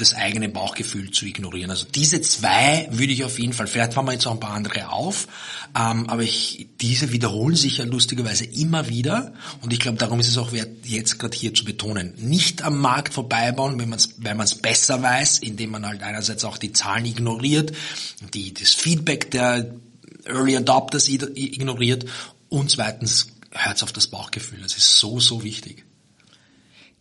[0.00, 1.70] das eigene Bauchgefühl zu ignorieren.
[1.70, 4.54] Also diese zwei würde ich auf jeden Fall, vielleicht fahren wir jetzt auch ein paar
[4.54, 5.28] andere auf,
[5.76, 10.28] ähm, aber ich, diese wiederholen sich ja lustigerweise immer wieder und ich glaube, darum ist
[10.28, 12.14] es auch wert, jetzt gerade hier zu betonen.
[12.16, 16.58] Nicht am Markt vorbeibauen, wenn man's, man es besser weiß, indem man halt einerseits auch
[16.58, 17.72] die Zahlen ignoriert,
[18.34, 19.74] die, das Feedback der
[20.24, 22.06] Early Adopters ignoriert
[22.48, 24.60] und zweitens hört auf das Bauchgefühl.
[24.62, 25.84] Das ist so, so wichtig.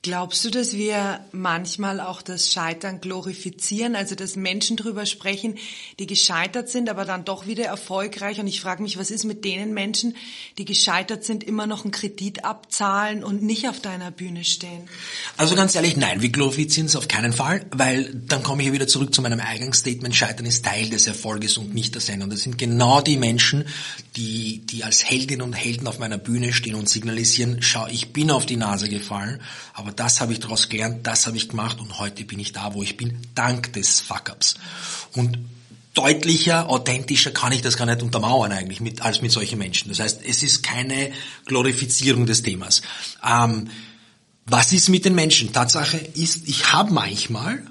[0.01, 5.57] Glaubst du, dass wir manchmal auch das Scheitern glorifizieren, also dass Menschen drüber sprechen,
[5.99, 8.39] die gescheitert sind, aber dann doch wieder erfolgreich?
[8.39, 10.15] Und ich frage mich, was ist mit denen Menschen,
[10.57, 14.87] die gescheitert sind, immer noch einen Kredit abzahlen und nicht auf deiner Bühne stehen?
[15.35, 18.87] Also ganz ehrlich, nein, wir glorifizieren es auf keinen Fall, weil dann komme ich wieder
[18.87, 22.29] zurück zu meinem Eingangsstatement, Scheitern ist Teil des Erfolges und nicht der Sendung.
[22.29, 23.65] Das sind genau die Menschen,
[24.15, 28.31] die, die als Heldinnen und Helden auf meiner Bühne stehen und signalisieren, schau, ich bin
[28.31, 29.41] auf die Nase gefallen,
[29.73, 32.51] aber aber das habe ich daraus gelernt, das habe ich gemacht und heute bin ich
[32.51, 34.55] da, wo ich bin, dank des Fuck-Ups.
[35.15, 35.39] Und
[35.95, 39.89] deutlicher, authentischer kann ich das gar nicht untermauern eigentlich mit, als mit solchen Menschen.
[39.89, 41.11] Das heißt, es ist keine
[41.45, 42.83] Glorifizierung des Themas.
[43.27, 43.69] Ähm,
[44.45, 45.53] was ist mit den Menschen?
[45.53, 47.63] Tatsache ist, ich habe manchmal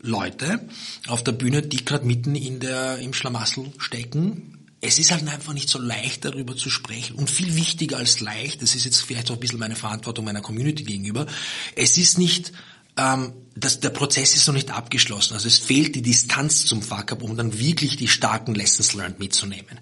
[0.00, 0.60] Leute
[1.08, 4.55] auf der Bühne, die gerade mitten in der, im Schlamassel stecken,
[4.86, 7.16] es ist halt einfach nicht so leicht, darüber zu sprechen.
[7.16, 10.40] Und viel wichtiger als leicht, das ist jetzt vielleicht auch ein bisschen meine Verantwortung meiner
[10.40, 11.26] Community gegenüber,
[11.74, 12.52] es ist nicht
[12.96, 15.34] ähm, das, der Prozess ist noch nicht abgeschlossen.
[15.34, 19.80] Also es fehlt die Distanz zum Fuck-up, um dann wirklich die starken Lessons learned mitzunehmen.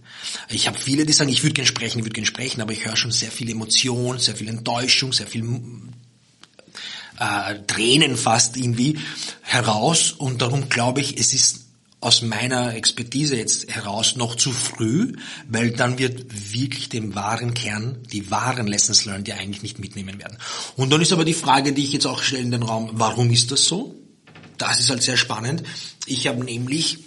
[0.48, 2.84] Ich habe viele, die sagen, ich würde gerne sprechen, ich würde gerne sprechen, aber ich
[2.84, 5.44] höre schon sehr viel Emotion, sehr viel Enttäuschung, sehr viel
[7.18, 8.98] äh, Tränen fast irgendwie
[9.42, 10.12] heraus.
[10.12, 11.63] Und darum glaube ich, es ist
[12.04, 15.14] aus meiner Expertise jetzt heraus noch zu früh,
[15.48, 20.18] weil dann wird wirklich den wahren Kern, die wahren Lessons learned, die eigentlich nicht mitnehmen
[20.18, 20.36] werden.
[20.76, 23.30] Und dann ist aber die Frage, die ich jetzt auch stelle in den Raum, warum
[23.30, 23.94] ist das so?
[24.58, 25.62] Das ist halt sehr spannend.
[26.06, 26.98] Ich habe nämlich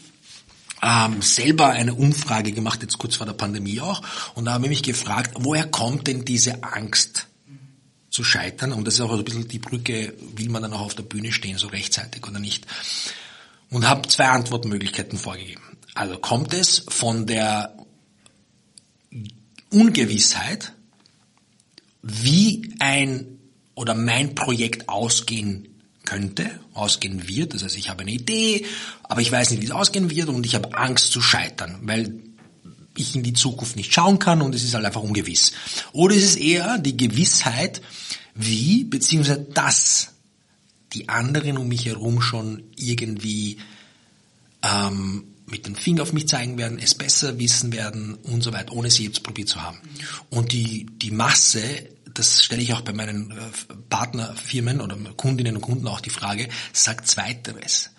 [0.82, 4.02] ähm, selber eine Umfrage gemacht, jetzt kurz vor der Pandemie auch,
[4.34, 7.28] und da habe ich mich gefragt, woher kommt denn diese Angst
[8.10, 8.74] zu scheitern?
[8.74, 11.32] Und das ist auch ein bisschen die Brücke, will man dann auch auf der Bühne
[11.32, 12.66] stehen, so rechtzeitig oder nicht?
[13.70, 15.62] Und habe zwei Antwortmöglichkeiten vorgegeben.
[15.94, 17.76] Also kommt es von der
[19.72, 20.74] Ungewissheit,
[22.02, 23.40] wie ein
[23.76, 25.68] oder mein Projekt ausgehen
[26.06, 27.54] könnte, ausgehen wird.
[27.54, 28.66] Das heißt, ich habe eine Idee,
[29.04, 32.14] aber ich weiß nicht, wie es ausgehen wird und ich habe Angst zu scheitern, weil
[32.96, 35.52] ich in die Zukunft nicht schauen kann und es ist halt einfach ungewiss.
[35.92, 37.82] Oder ist es eher die Gewissheit,
[38.34, 40.14] wie, beziehungsweise das
[40.94, 43.58] die anderen um mich herum schon irgendwie
[44.64, 48.74] ähm, mit dem Finger auf mich zeigen werden, es besser wissen werden und so weiter,
[48.74, 49.80] ohne sie jetzt probiert zu haben.
[50.30, 51.62] Und die, die Masse,
[52.14, 53.36] das stelle ich auch bei meinen äh,
[53.90, 57.92] Partnerfirmen oder Kundinnen und Kunden auch die Frage, sagt Zweiteres.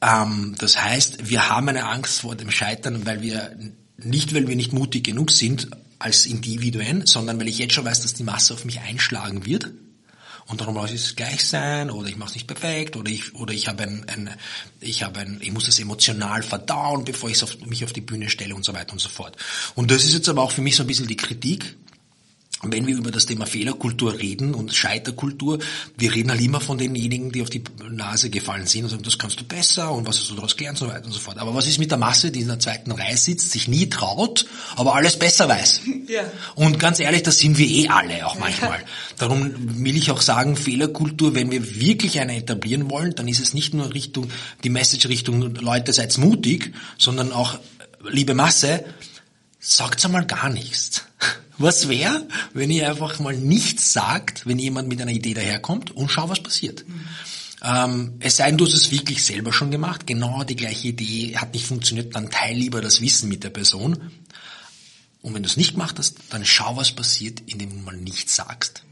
[0.00, 3.56] Ähm, das heißt, wir haben eine Angst vor dem Scheitern, weil wir
[3.96, 8.02] nicht, weil wir nicht mutig genug sind als Individuen, sondern weil ich jetzt schon weiß,
[8.02, 9.72] dass die Masse auf mich einschlagen wird
[10.48, 13.52] und darum muss es gleich sein oder ich mache es nicht perfekt oder ich oder
[13.52, 14.30] ich habe ein, ein
[14.80, 18.30] ich habe ein ich muss es emotional verdauen, bevor ich auf, mich auf die Bühne
[18.30, 19.36] stelle und so weiter und so fort.
[19.74, 21.76] Und das ist jetzt aber auch für mich so ein bisschen die Kritik,
[22.62, 25.58] wenn wir über das Thema Fehlerkultur reden und Scheiterkultur,
[25.98, 29.18] wir reden halt immer von denjenigen, die auf die Nase gefallen sind und sagen, das
[29.18, 31.38] kannst du besser und was hast du daraus gelernt und so weiter und so fort.
[31.38, 34.46] Aber was ist mit der Masse, die in der zweiten Reihe sitzt, sich nie traut,
[34.74, 35.82] aber alles besser weiß?
[36.08, 36.22] Ja.
[36.54, 38.78] Und ganz ehrlich, das sind wir eh alle auch manchmal.
[39.18, 43.54] Darum will ich auch sagen, Fehlerkultur, wenn wir wirklich eine etablieren wollen, dann ist es
[43.54, 44.30] nicht nur Richtung,
[44.62, 47.58] die Message Richtung Leute, seid mutig, sondern auch,
[48.08, 48.84] liebe Masse,
[49.58, 51.02] sagt einmal gar nichts.
[51.58, 56.10] Was wäre, wenn ihr einfach mal nichts sagt, wenn jemand mit einer Idee daherkommt und
[56.10, 56.84] schau, was passiert.
[57.62, 61.36] Ähm, es sei denn, du hast es wirklich selber schon gemacht, genau die gleiche Idee
[61.36, 64.10] hat nicht funktioniert, dann teil lieber das Wissen mit der Person.
[65.22, 68.36] Und wenn du es nicht gemacht hast, dann schau, was passiert, indem du mal nichts
[68.36, 68.84] sagst.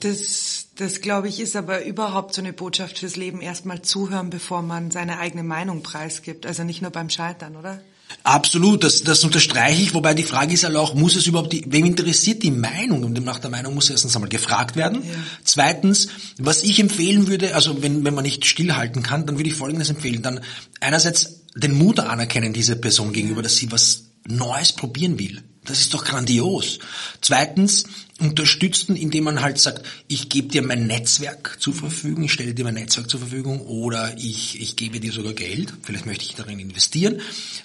[0.00, 3.40] Das, das glaube ich, ist aber überhaupt so eine Botschaft fürs Leben.
[3.40, 6.46] Erstmal zuhören, bevor man seine eigene Meinung preisgibt.
[6.46, 7.82] Also nicht nur beim Scheitern, oder?
[8.22, 11.64] Absolut, das, das unterstreiche ich, wobei die Frage ist halt auch, muss es überhaupt, die,
[11.68, 13.04] wem interessiert die Meinung?
[13.04, 15.02] Und nach der Meinung muss erstens einmal gefragt werden.
[15.04, 15.14] Ja.
[15.44, 19.54] Zweitens, was ich empfehlen würde, also wenn, wenn man nicht stillhalten kann, dann würde ich
[19.54, 20.22] Folgendes empfehlen.
[20.22, 20.40] Dann
[20.80, 25.42] einerseits den Mut anerkennen dieser Person gegenüber, dass sie was Neues probieren will.
[25.64, 26.78] Das ist doch grandios.
[27.20, 27.84] Zweitens,
[28.18, 32.64] unterstützen, indem man halt sagt, ich gebe dir mein Netzwerk zur Verfügung, ich stelle dir
[32.64, 36.58] mein Netzwerk zur Verfügung oder ich, ich gebe dir sogar Geld, vielleicht möchte ich darin
[36.58, 37.20] investieren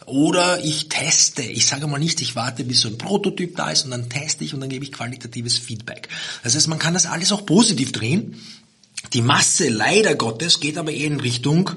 [0.06, 3.86] oder ich teste, ich sage mal nicht, ich warte bis so ein Prototyp da ist
[3.86, 6.10] und dann teste ich und dann gebe ich qualitatives Feedback.
[6.44, 8.36] Das heißt, man kann das alles auch positiv drehen.
[9.14, 11.72] Die Masse, leider Gottes, geht aber eher in Richtung,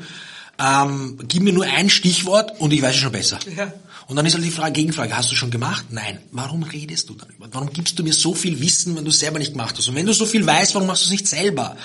[0.58, 3.38] ähm, gib mir nur ein Stichwort und ich weiß es schon besser.
[3.56, 3.72] Ja.
[4.06, 5.86] Und dann ist halt die Frage, Gegenfrage, hast du schon gemacht?
[5.90, 6.18] Nein.
[6.30, 7.48] Warum redest du darüber?
[7.52, 9.88] Warum gibst du mir so viel Wissen, wenn du es selber nicht gemacht hast?
[9.88, 11.76] Und wenn du so viel weißt, warum machst du es nicht selber?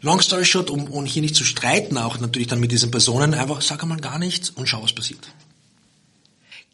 [0.00, 3.34] Long story short, um, um hier nicht zu streiten, auch natürlich dann mit diesen Personen,
[3.34, 5.26] einfach sag einmal gar nichts und schau, was passiert.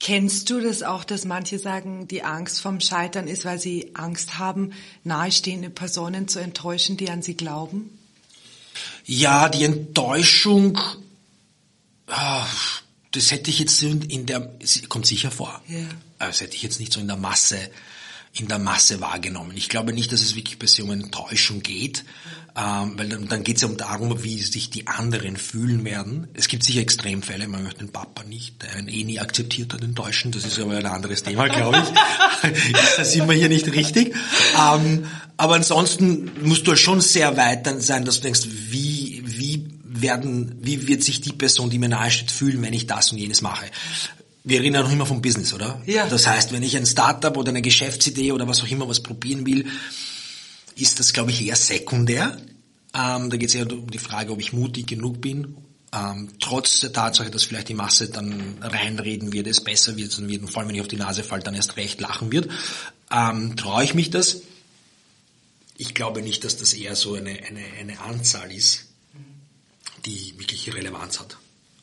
[0.00, 4.38] Kennst du das auch, dass manche sagen, die Angst vom Scheitern ist, weil sie Angst
[4.38, 4.72] haben,
[5.04, 7.98] nahestehende Personen zu enttäuschen, die an sie glauben?
[9.04, 10.78] Ja, die Enttäuschung,
[12.08, 12.44] oh,
[13.12, 14.50] das hätte ich jetzt in der,
[14.88, 15.60] kommt sicher vor.
[15.68, 15.78] Ja.
[16.18, 17.58] Das hätte ich jetzt nicht so in der Masse,
[18.32, 19.52] in der Masse wahrgenommen.
[19.56, 22.04] Ich glaube nicht, dass es wirklich bei sich um Enttäuschung geht,
[22.56, 26.28] ähm, weil dann, dann geht es ja um darum, wie sich die anderen fühlen werden.
[26.34, 29.82] Es gibt sicher Extremfälle, man möchte den Papa nicht, der ihn eh nie akzeptiert hat,
[29.82, 30.30] enttäuschen.
[30.30, 32.78] Das ist aber ein anderes Thema, glaube ich.
[32.96, 34.14] da sind wir hier nicht richtig.
[34.56, 38.89] Ähm, aber ansonsten musst du schon sehr weit dann sein, dass du denkst, wie
[40.02, 43.42] werden, wie wird sich die Person, die mir nahesteht, fühlen, wenn ich das und jenes
[43.42, 43.66] mache?
[44.44, 45.82] Wir reden ja noch immer vom Business, oder?
[45.86, 46.06] Ja.
[46.06, 49.44] Das heißt, wenn ich ein Startup oder eine Geschäftsidee oder was auch immer was probieren
[49.46, 49.66] will,
[50.76, 52.38] ist das, glaube ich, eher sekundär.
[52.94, 55.56] Ähm, da geht es eher um die Frage, ob ich mutig genug bin.
[55.92, 60.50] Ähm, trotz der Tatsache, dass vielleicht die Masse dann reinreden wird, es besser wird, und
[60.50, 62.48] vor allem wenn ich auf die Nase falle, dann erst recht lachen wird.
[63.10, 64.42] Ähm, traue ich mich das?
[65.80, 68.88] ich glaube nicht, dass das eher so eine, eine, eine Anzahl ist,
[70.04, 71.36] die wirklich Relevanz hat.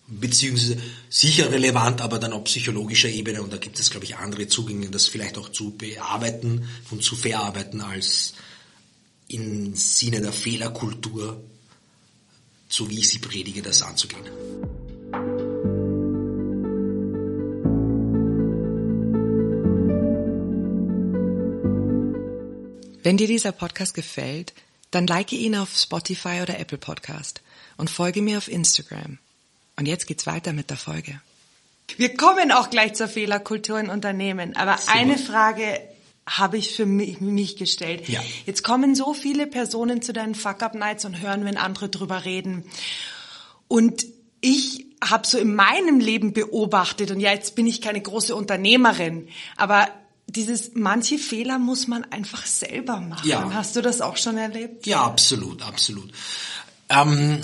[0.08, 4.48] Beziehungsweise sicher relevant, aber dann auf psychologischer Ebene und da gibt es, glaube ich, andere
[4.48, 8.34] Zugänge, das vielleicht auch zu bearbeiten und zu verarbeiten als
[9.28, 11.44] im Sinne der Fehlerkultur,
[12.70, 14.24] so wie ich sie predige, das anzugehen.
[23.04, 24.54] Wenn dir dieser Podcast gefällt,
[24.92, 27.42] dann like ihn auf Spotify oder Apple Podcast
[27.78, 29.18] und folge mir auf Instagram.
[29.76, 31.22] Und jetzt geht's weiter mit der Folge.
[31.96, 34.56] Wir kommen auch gleich zur Fehlerkultur in Unternehmen.
[34.56, 34.94] Aber Super.
[34.94, 35.80] eine Frage
[36.28, 38.10] habe ich für mich, mich gestellt.
[38.10, 38.22] Ja.
[38.46, 42.66] Jetzt kommen so viele Personen zu deinen Fuck-Up-Nights und hören, wenn andere drüber reden.
[43.70, 44.06] Und
[44.42, 49.30] ich habe so in meinem Leben beobachtet, und ja, jetzt bin ich keine große Unternehmerin,
[49.56, 49.88] aber
[50.28, 53.28] dieses manche Fehler muss man einfach selber machen.
[53.28, 53.50] Ja.
[53.54, 54.86] Hast du das auch schon erlebt?
[54.86, 56.12] Ja, absolut, absolut.
[56.90, 57.40] Ähm,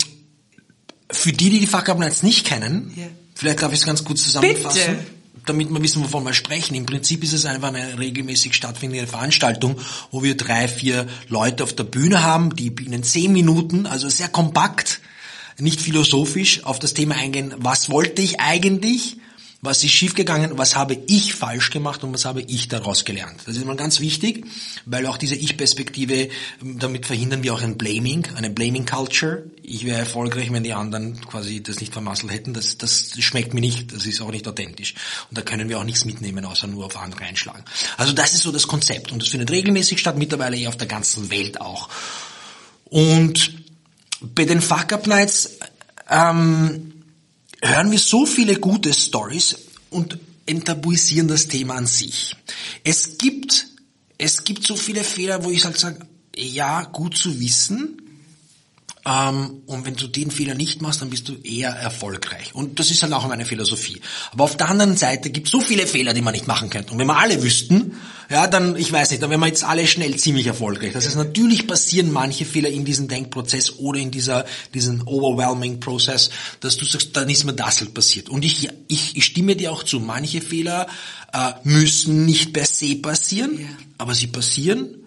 [1.10, 3.08] für die, die die Fachkabinetts nicht kennen, yeah.
[3.34, 4.96] vielleicht darf ich es ganz kurz zusammenfassen.
[4.96, 5.06] Bitte.
[5.46, 6.74] Damit wir wissen, wovon wir sprechen.
[6.74, 9.78] Im Prinzip ist es einfach eine regelmäßig stattfindende Veranstaltung,
[10.10, 14.28] wo wir drei, vier Leute auf der Bühne haben, die in zehn Minuten, also sehr
[14.28, 15.00] kompakt,
[15.58, 19.18] nicht philosophisch, auf das Thema eingehen, was wollte ich eigentlich,
[19.64, 23.40] was ist schiefgegangen, was habe ich falsch gemacht und was habe ich daraus gelernt.
[23.46, 24.46] Das ist immer ganz wichtig,
[24.84, 26.28] weil auch diese Ich-Perspektive,
[26.62, 29.44] ähm, damit verhindern wir auch ein Blaming, eine Blaming-Culture.
[29.62, 32.52] Ich wäre erfolgreich, wenn die anderen quasi das nicht vermasselt hätten.
[32.52, 34.94] Das, das schmeckt mir nicht, das ist auch nicht authentisch.
[35.30, 37.64] Und da können wir auch nichts mitnehmen, außer nur auf andere einschlagen.
[37.96, 40.88] Also das ist so das Konzept und das findet regelmäßig statt, mittlerweile eher auf der
[40.88, 41.88] ganzen Welt auch.
[42.84, 43.54] Und
[44.20, 45.58] bei den Fuck-Up-Nights
[46.10, 46.92] ähm,
[47.64, 49.56] hören wir so viele gute Stories
[49.90, 52.36] und enttabuisieren das Thema an sich.
[52.84, 53.66] Es gibt,
[54.18, 58.03] es gibt so viele Fehler, wo ich halt sage, ja, gut zu wissen,
[59.06, 62.54] und wenn du den Fehler nicht machst, dann bist du eher erfolgreich.
[62.54, 64.00] Und das ist halt auch meine Philosophie.
[64.32, 66.92] Aber auf der anderen Seite gibt es so viele Fehler, die man nicht machen könnte.
[66.92, 67.96] Und wenn wir alle wüssten,
[68.30, 70.94] ja, dann, ich weiß nicht, dann wären wir jetzt alle schnell ziemlich erfolgreich.
[70.94, 76.30] Das heißt, natürlich passieren manche Fehler in diesem Denkprozess oder in dieser, diesen overwhelming Prozess,
[76.60, 78.30] dass du sagst, dann ist mir das halt passiert.
[78.30, 80.86] Und ich, ich, ich stimme dir auch zu, manche Fehler
[81.34, 83.66] äh, müssen nicht per se passieren, ja.
[83.98, 85.03] aber sie passieren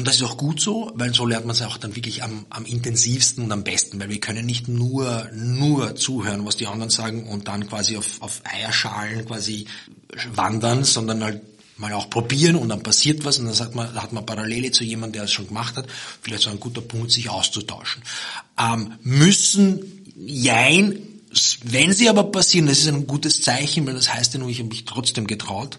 [0.00, 2.46] und das ist auch gut so, weil so lernt man es auch dann wirklich am,
[2.48, 6.88] am intensivsten und am besten, weil wir können nicht nur, nur zuhören, was die anderen
[6.88, 9.66] sagen und dann quasi auf, auf Eierschalen quasi
[10.34, 11.42] wandern, sondern halt
[11.76, 14.84] mal auch probieren und dann passiert was und dann sagt man, hat man Parallele zu
[14.84, 15.86] jemandem, der es schon gemacht hat,
[16.22, 18.02] vielleicht so ein guter Punkt, sich auszutauschen.
[18.58, 19.82] Ähm, müssen,
[20.16, 20.98] jein,
[21.62, 24.60] wenn sie aber passieren, das ist ein gutes Zeichen, weil das heißt ja nur, ich
[24.60, 25.78] habe mich trotzdem getraut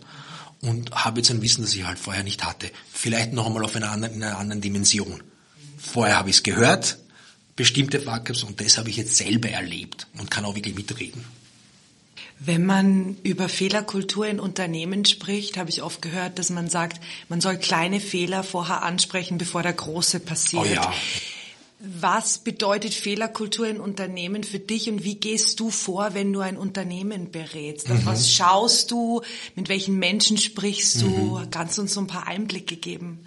[0.62, 2.72] und habe jetzt ein Wissen, das ich halt vorher nicht hatte.
[2.92, 5.24] Vielleicht noch einmal auf einer anderen, in einer anderen Dimension.
[5.78, 7.00] Vorher habe ich es gehört,
[7.56, 11.24] bestimmte Fuck-ups, und das habe ich jetzt selber erlebt und kann auch wirklich mitreden.
[12.44, 17.40] Wenn man über Fehlerkultur in Unternehmen spricht, habe ich oft gehört, dass man sagt, man
[17.40, 20.64] soll kleine Fehler vorher ansprechen, bevor der große passiert.
[20.64, 20.94] Oh ja.
[21.84, 26.56] Was bedeutet Fehlerkultur in Unternehmen für dich und wie gehst du vor, wenn du ein
[26.56, 27.90] Unternehmen berätst?
[27.90, 28.06] Mhm.
[28.06, 29.22] Was schaust du?
[29.56, 31.08] Mit welchen Menschen sprichst du?
[31.40, 31.50] Mhm.
[31.50, 33.20] Kannst du uns so ein paar Einblicke geben?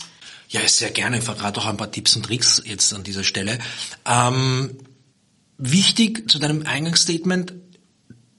[0.51, 1.19] Ja, sehr gerne.
[1.19, 3.59] Ich verrate auch ein paar Tipps und Tricks jetzt an dieser Stelle.
[4.07, 4.79] Ähm,
[5.59, 7.55] wichtig zu deinem Eingangsstatement,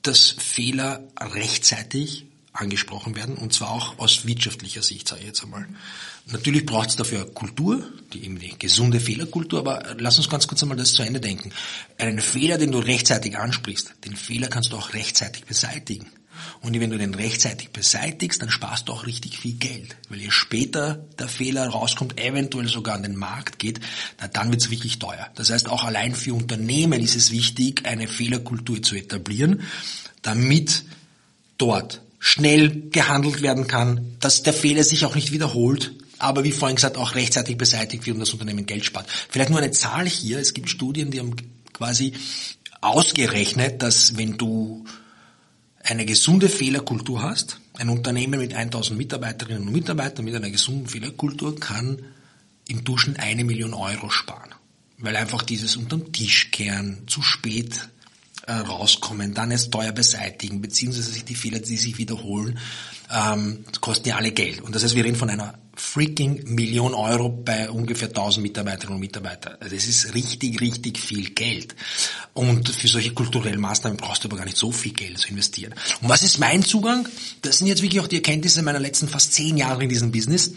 [0.02, 2.25] dass Fehler rechtzeitig
[2.56, 5.68] angesprochen werden und zwar auch aus wirtschaftlicher Sicht, sage ich jetzt einmal.
[6.28, 10.64] Natürlich braucht es dafür Kultur, die eben die gesunde Fehlerkultur, aber lass uns ganz kurz
[10.64, 11.52] einmal das zu Ende denken.
[11.98, 16.08] Einen Fehler, den du rechtzeitig ansprichst, den Fehler kannst du auch rechtzeitig beseitigen.
[16.62, 19.96] Und wenn du den rechtzeitig beseitigst, dann sparst du auch richtig viel Geld.
[20.10, 23.80] Weil je später der Fehler rauskommt, eventuell sogar an den Markt geht,
[24.20, 25.30] na, dann wird es wirklich teuer.
[25.36, 29.62] Das heißt, auch allein für Unternehmen ist es wichtig, eine Fehlerkultur zu etablieren,
[30.22, 30.84] damit
[31.58, 36.76] dort schnell gehandelt werden kann, dass der Fehler sich auch nicht wiederholt, aber wie vorhin
[36.76, 39.08] gesagt auch rechtzeitig beseitigt wird und das Unternehmen Geld spart.
[39.30, 41.36] Vielleicht nur eine Zahl hier, es gibt Studien, die haben
[41.72, 42.14] quasi
[42.82, 44.86] ausgerechnet, dass wenn du
[45.84, 51.60] eine gesunde Fehlerkultur hast, ein Unternehmen mit 1000 Mitarbeiterinnen und Mitarbeitern mit einer gesunden Fehlerkultur
[51.60, 52.00] kann
[52.68, 54.50] im Durchschnitt eine Million Euro sparen.
[54.98, 57.88] Weil einfach dieses unterm Tisch kehren, zu spät
[58.48, 62.60] äh, rauskommen, dann es teuer beseitigen, beziehungsweise sich die Fehler, die sich wiederholen,
[63.14, 64.62] ähm, kosten ja alle Geld.
[64.62, 69.02] Und das heißt, wir reden von einer freaking Million Euro bei ungefähr 1000 Mitarbeiterinnen und
[69.02, 69.58] Mitarbeitern.
[69.60, 71.76] Also das ist richtig, richtig viel Geld.
[72.34, 75.74] Und für solche kulturellen Maßnahmen brauchst du aber gar nicht so viel Geld zu investieren.
[76.02, 77.08] Und was ist mein Zugang?
[77.42, 80.52] Das sind jetzt wirklich auch die Erkenntnisse meiner letzten fast zehn Jahre in diesem Business.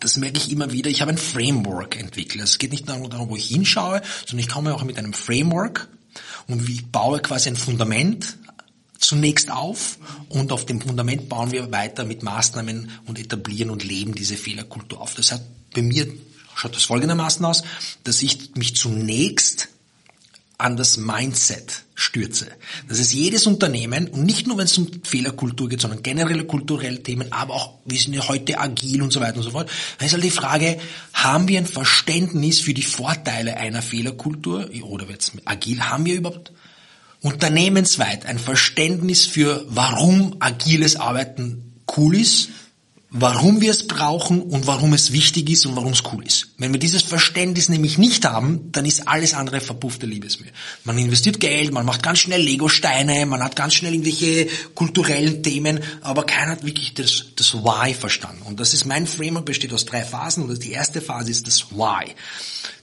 [0.00, 2.42] das merke ich immer wieder, ich habe ein Framework entwickelt.
[2.42, 5.88] Es geht nicht nur darum, wo ich hinschaue, sondern ich komme auch mit einem Framework
[6.46, 8.38] und ich baue quasi ein Fundament
[8.98, 14.14] zunächst auf und auf dem Fundament bauen wir weiter mit Maßnahmen und etablieren und leben
[14.14, 15.14] diese Fehlerkultur auf.
[15.14, 15.42] Das hat
[15.74, 16.10] bei mir
[16.54, 17.62] schaut das folgendermaßen aus,
[18.04, 19.68] dass ich mich zunächst
[20.56, 22.48] an das Mindset stürze.
[22.88, 27.02] Das ist jedes Unternehmen und nicht nur, wenn es um Fehlerkultur geht, sondern generelle kulturelle
[27.02, 29.70] Themen, aber auch, wir sind ja heute agil und so weiter und so fort.
[29.98, 30.78] Da ist halt die Frage,
[31.12, 36.52] haben wir ein Verständnis für die Vorteile einer Fehlerkultur oder jetzt agil, haben wir überhaupt
[37.20, 42.50] unternehmensweit ein Verständnis für, warum agiles Arbeiten cool ist
[43.16, 46.48] warum wir es brauchen und warum es wichtig ist und warum es cool ist.
[46.58, 50.50] Wenn wir dieses Verständnis nämlich nicht haben, dann ist alles andere verpuffte Liebesmühe.
[50.82, 55.78] Man investiert Geld, man macht ganz schnell Lego-Steine, man hat ganz schnell irgendwelche kulturellen Themen,
[56.00, 58.42] aber keiner hat wirklich das, das Why verstanden.
[58.42, 61.70] Und das ist mein Framework, besteht aus drei Phasen und die erste Phase ist das
[61.70, 62.12] Why.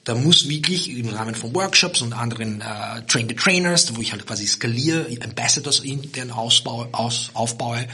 [0.06, 4.13] Da muss wirklich im Rahmen von Workshops und anderen äh, Train the Trainers, wo ich
[4.13, 7.86] halt quasi skaliere, Ambassadors intern ausbaue, aus, aufbaue,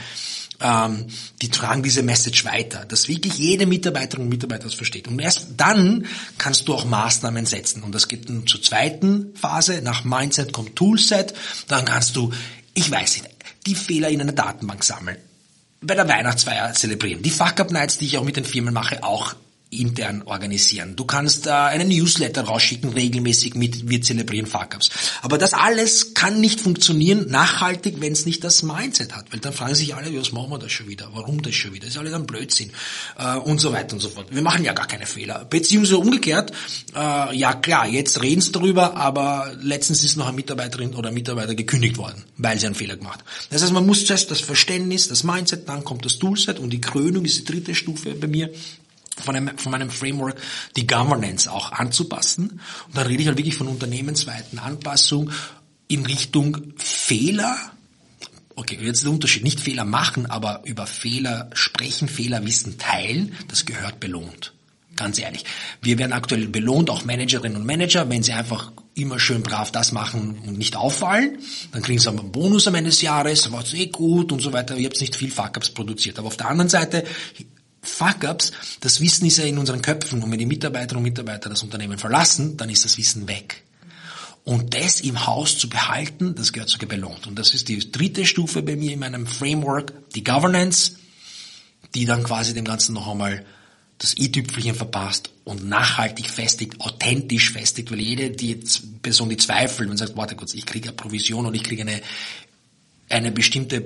[0.60, 1.06] ähm,
[1.40, 5.08] die tragen diese Message weiter, dass wirklich jede Mitarbeiterin und Mitarbeiter das versteht.
[5.08, 7.82] Und erst dann kannst du auch Maßnahmen setzen.
[7.82, 9.80] Und das geht dann zur zweiten Phase.
[9.82, 11.34] Nach Mindset kommt Toolset.
[11.68, 12.32] Dann kannst du,
[12.74, 13.34] ich weiß nicht,
[13.66, 15.18] die Fehler in einer Datenbank sammeln.
[15.80, 17.22] Bei der Weihnachtsfeier zelebrieren.
[17.22, 19.36] Die Fuck-Up-Nights, die ich auch mit den Firmen mache, auch
[19.70, 20.96] intern organisieren.
[20.96, 24.90] Du kannst äh, einen Newsletter rausschicken, regelmäßig mit wir zelebrieren Fuck-Ups.
[25.22, 29.30] Aber das alles kann nicht funktionieren nachhaltig, wenn es nicht das Mindset hat.
[29.30, 31.10] Weil dann fragen sich alle, was machen wir da schon wieder?
[31.12, 31.84] Warum das schon wieder?
[31.84, 32.70] Das ist alles ein Blödsinn.
[33.18, 34.28] Äh, und so weiter und so fort.
[34.30, 35.44] Wir machen ja gar keine Fehler.
[35.44, 36.52] Beziehungsweise umgekehrt,
[36.94, 41.14] äh, ja klar, jetzt reden sie darüber, aber letztens ist noch eine Mitarbeiterin oder ein
[41.14, 43.26] Mitarbeiter gekündigt worden, weil sie einen Fehler gemacht hat.
[43.50, 46.80] Das heißt, man muss zuerst das Verständnis, das Mindset, dann kommt das Toolset und die
[46.80, 48.50] Krönung ist die dritte Stufe bei mir
[49.20, 50.40] von, einem, von meinem Framework
[50.76, 52.60] die Governance auch anzupassen.
[52.86, 55.30] Und da rede ich halt wirklich von unternehmensweiten Anpassung
[55.88, 57.56] in Richtung Fehler.
[58.54, 59.44] Okay, jetzt der Unterschied.
[59.44, 64.52] Nicht Fehler machen, aber über Fehler sprechen, Fehlerwissen teilen, das gehört belohnt.
[64.98, 65.44] Ganz ehrlich.
[65.80, 69.92] Wir werden aktuell belohnt, auch Managerinnen und Manager, wenn sie einfach immer schön brav das
[69.92, 71.38] machen und nicht auffallen.
[71.70, 74.52] Dann kriegen sie einen Bonus am Ende des Jahres, war es eh gut und so
[74.52, 74.76] weiter.
[74.76, 76.18] Ihr habt nicht viel Fuck-Ups produziert.
[76.18, 77.04] Aber auf der anderen Seite
[77.88, 81.62] Fuck-ups, das Wissen ist ja in unseren Köpfen und wenn die Mitarbeiterinnen und Mitarbeiter das
[81.62, 83.64] Unternehmen verlassen, dann ist das Wissen weg.
[84.44, 87.26] Und das im Haus zu behalten, das gehört sogar belohnt.
[87.26, 90.92] Und das ist die dritte Stufe bei mir in meinem Framework, die Governance,
[91.94, 93.44] die dann quasi dem Ganzen noch einmal
[93.98, 98.60] das i-Tüpfelchen verpasst und nachhaltig festigt, authentisch festigt, weil jede die
[99.02, 102.00] Person, die zweifelt und sagt, warte kurz, ich kriege eine Provision und ich kriege eine,
[103.10, 103.84] eine bestimmte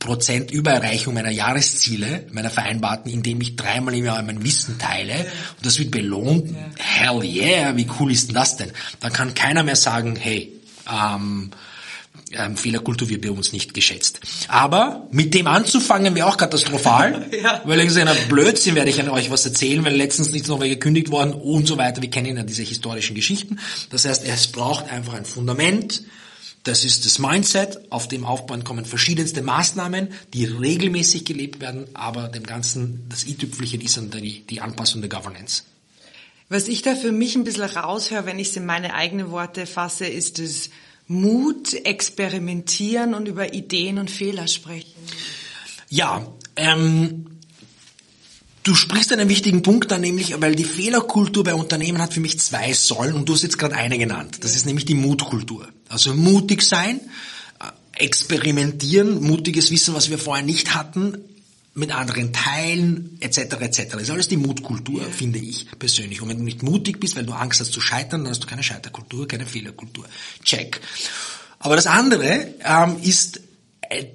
[0.00, 5.66] Prozent Übererreichung meiner Jahresziele, meiner vereinbarten, indem ich dreimal im Jahr mein Wissen teile und
[5.66, 6.52] das wird belohnt.
[6.78, 8.72] Hell yeah, wie cool ist denn das denn?
[9.00, 10.58] Dann kann keiner mehr sagen, hey,
[10.90, 11.50] ähm,
[12.32, 14.20] ähm, Fehlerkultur wird bei uns nicht geschätzt.
[14.48, 17.60] Aber mit dem anzufangen wäre auch katastrophal, ja.
[17.64, 20.60] weil ich gesagt habe, Blödsinn werde ich an euch was erzählen, weil letztens nichts noch
[20.60, 22.00] gekündigt worden und so weiter.
[22.00, 23.58] Wir kennen ja diese historischen Geschichten.
[23.90, 26.02] Das heißt, es braucht einfach ein Fundament,
[26.64, 32.28] das ist das Mindset, auf dem aufbauen kommen verschiedenste Maßnahmen, die regelmäßig gelebt werden, aber
[32.28, 35.62] dem Ganzen, das i-Tüpfelchen ist dann die, die Anpassung der Governance.
[36.48, 39.66] Was ich da für mich ein bisschen raushöre, wenn ich es in meine eigenen Worte
[39.66, 40.70] fasse, ist es
[41.06, 45.00] Mut, experimentieren und über Ideen und Fehler sprechen.
[45.88, 47.26] Ja, ähm,
[48.62, 52.38] Du sprichst einen wichtigen Punkt an, nämlich, weil die Fehlerkultur bei Unternehmen hat für mich
[52.38, 54.40] zwei Säulen und du hast jetzt gerade eine genannt.
[54.42, 55.66] Das ist nämlich die Mutkultur.
[55.90, 57.00] Also mutig sein,
[57.60, 61.18] äh, experimentieren, mutiges Wissen, was wir vorher nicht hatten,
[61.74, 63.38] mit anderen teilen, etc.
[63.60, 63.92] etc.
[63.92, 66.20] Das ist alles die Mutkultur, finde ich persönlich.
[66.20, 68.46] Und wenn du nicht mutig bist, weil du Angst hast zu scheitern, dann hast du
[68.46, 70.06] keine Scheiterkultur, keine Fehlerkultur.
[70.42, 70.80] Check.
[71.58, 73.40] Aber das andere ähm, ist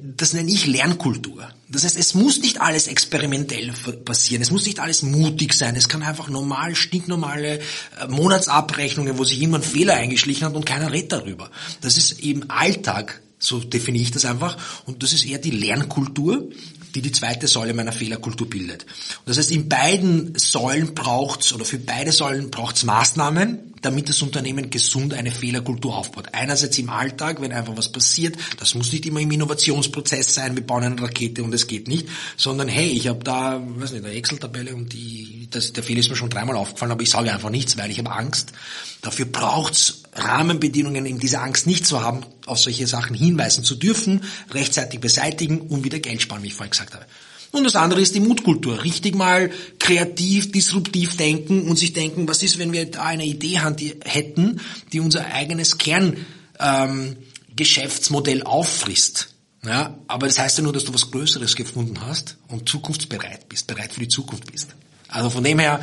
[0.01, 1.49] das nenne ich Lernkultur.
[1.67, 3.73] Das heißt, es muss nicht alles experimentell
[4.05, 9.23] passieren, es muss nicht alles mutig sein, es kann einfach normal, stinknormale äh, Monatsabrechnungen, wo
[9.23, 11.49] sich jemand Fehler eingeschlichen hat und keiner redet darüber.
[11.81, 16.49] Das ist eben Alltag, so definiere ich das einfach, und das ist eher die Lernkultur,
[16.95, 18.83] die die zweite Säule meiner Fehlerkultur bildet.
[18.83, 24.21] Und das heißt, in beiden Säulen braucht's oder für beide Säulen braucht's Maßnahmen, damit das
[24.21, 26.29] Unternehmen gesund eine Fehlerkultur aufbaut.
[26.31, 30.65] Einerseits im Alltag, wenn einfach was passiert, das muss nicht immer im Innovationsprozess sein, wir
[30.65, 32.07] bauen eine Rakete und es geht nicht,
[32.37, 36.09] sondern hey, ich habe da, weiß nicht, eine Excel-Tabelle und die, das, der Fehler ist
[36.09, 38.53] mir schon dreimal aufgefallen, aber ich sage einfach nichts, weil ich habe Angst.
[39.01, 44.21] Dafür braucht's Rahmenbedingungen, um diese Angst nicht zu haben, auf solche Sachen hinweisen zu dürfen,
[44.51, 47.05] rechtzeitig beseitigen und wieder Geld sparen, wie ich vorhin gesagt habe.
[47.51, 48.83] Und das andere ist die Mutkultur.
[48.83, 53.61] Richtig mal kreativ, disruptiv denken und sich denken, was ist, wenn wir da eine Idee
[54.03, 54.59] hätten,
[54.91, 59.29] die unser eigenes Kerngeschäftsmodell ähm, auffrisst.
[59.63, 63.65] Ja, aber das heißt ja nur, dass du was Größeres gefunden hast und zukunftsbereit bist,
[63.67, 64.75] bereit für die Zukunft bist.
[65.07, 65.79] Also von dem her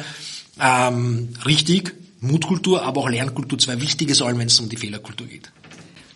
[0.61, 5.51] ähm, richtig, Mutkultur, aber auch Lernkultur, zwei wichtige Säulen, wenn es um die Fehlerkultur geht.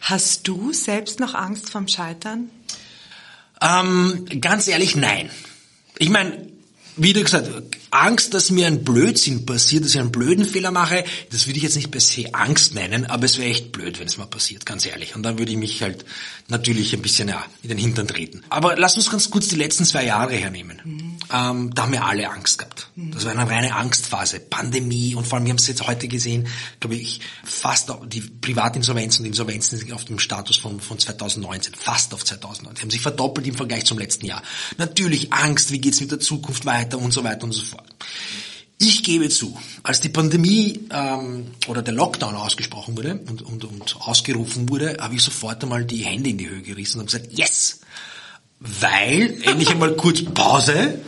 [0.00, 2.48] Hast du selbst noch Angst vom Scheitern?
[3.60, 5.30] Ähm, ganz ehrlich, nein.
[5.98, 6.48] Ich meine,
[6.96, 7.50] wie du gesagt,
[7.90, 11.62] Angst, dass mir ein Blödsinn passiert, dass ich einen blöden Fehler mache, das würde ich
[11.62, 14.66] jetzt nicht per se Angst nennen, aber es wäre echt blöd, wenn es mal passiert,
[14.66, 15.14] ganz ehrlich.
[15.16, 16.04] Und dann würde ich mich halt
[16.48, 18.42] natürlich ein bisschen ja, in den Hintern treten.
[18.48, 20.80] Aber lass uns ganz kurz die letzten zwei Jahre hernehmen.
[20.84, 21.18] Mhm.
[21.32, 22.90] Ähm, da haben wir alle Angst gehabt.
[22.94, 23.12] Mhm.
[23.12, 26.46] Das war eine reine Angstphase, Pandemie und vor allem, wir haben es jetzt heute gesehen,
[26.80, 32.14] glaube ich, fast die Privatinsolvenzen und Insolvenzen sind auf dem Status von, von 2019, fast
[32.14, 32.76] auf 2019.
[32.76, 34.42] Die haben sich verdoppelt im Vergleich zum letzten Jahr.
[34.76, 37.75] Natürlich Angst, wie geht's mit der Zukunft weiter und so weiter und so fort.
[38.78, 43.96] Ich gebe zu, als die Pandemie ähm, oder der Lockdown ausgesprochen wurde und, und, und
[44.00, 47.80] ausgerufen wurde, habe ich sofort einmal die Hände in die Höhe gerissen und gesagt, yes!
[48.60, 50.98] Weil endlich einmal kurz Pause,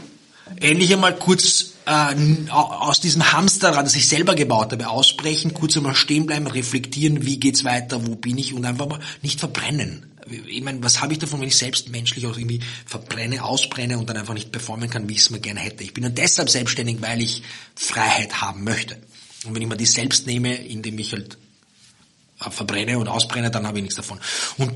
[0.61, 5.95] endlich einmal kurz äh, aus diesem Hamsterrad, das ich selber gebaut habe, ausbrechen, kurz einmal
[5.95, 10.63] stehen bleiben, reflektieren, wie geht's weiter, wo bin ich und einfach mal nicht verbrennen ich
[10.63, 14.17] meine, was habe ich davon, wenn ich selbst menschlich auch irgendwie verbrenne, ausbrenne und dann
[14.17, 15.85] einfach nicht performen kann, wie ich es mir gerne hätte.
[15.85, 17.43] Ich bin dann deshalb selbstständig, weil ich
[17.75, 18.99] Freiheit haben möchte.
[19.45, 21.39] Und wenn ich mir die selbst nehme, indem ich halt
[22.41, 24.21] äh, verbrenne und ausbrenne, dann habe ich nichts davon.
[24.57, 24.73] Und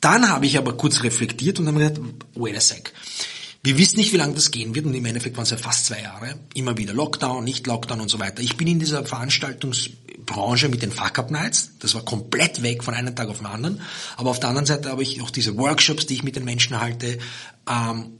[0.00, 2.92] dann habe ich aber kurz reflektiert und dann habe gesagt, wait a sec.
[3.66, 5.86] Wir wissen nicht, wie lange das gehen wird und im Endeffekt waren es ja fast
[5.86, 6.38] zwei Jahre.
[6.54, 8.40] Immer wieder Lockdown, nicht Lockdown und so weiter.
[8.40, 11.72] Ich bin in dieser Veranstaltungsbranche mit den Fuck-Up Nights.
[11.80, 13.80] Das war komplett weg von einem Tag auf den anderen.
[14.16, 16.80] Aber auf der anderen Seite habe ich auch diese Workshops, die ich mit den Menschen
[16.80, 17.18] halte.
[17.68, 18.12] Ähm,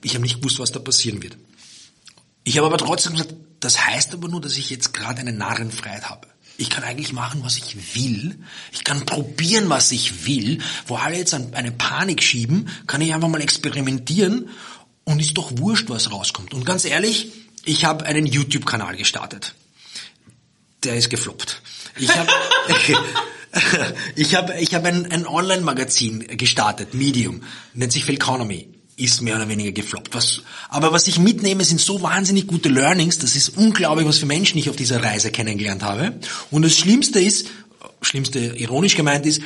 [0.00, 1.36] ich habe nicht gewusst, was da passieren wird.
[2.44, 6.08] Ich habe aber trotzdem gesagt, das heißt aber nur, dass ich jetzt gerade eine Narrenfreiheit
[6.08, 6.28] habe.
[6.62, 8.38] Ich kann eigentlich machen, was ich will.
[8.70, 10.60] Ich kann probieren, was ich will.
[10.86, 14.48] Wo alle jetzt eine Panik schieben, kann ich einfach mal experimentieren
[15.02, 16.54] und ist doch wurscht, was rauskommt.
[16.54, 17.32] Und ganz ehrlich,
[17.64, 19.56] ich habe einen YouTube-Kanal gestartet.
[20.84, 21.60] Der ist gefloppt.
[21.98, 22.30] Ich habe
[24.14, 27.42] ich hab, ich hab ein, ein Online-Magazin gestartet, Medium,
[27.74, 28.71] nennt sich Philconomy
[29.02, 30.14] ist mehr oder weniger gefloppt.
[30.14, 33.18] Was, aber was ich mitnehme, sind so wahnsinnig gute Learnings.
[33.18, 36.14] Das ist unglaublich, was für Menschen ich auf dieser Reise kennengelernt habe.
[36.50, 37.48] Und das Schlimmste ist,
[38.00, 39.42] Schlimmste ironisch gemeint ist,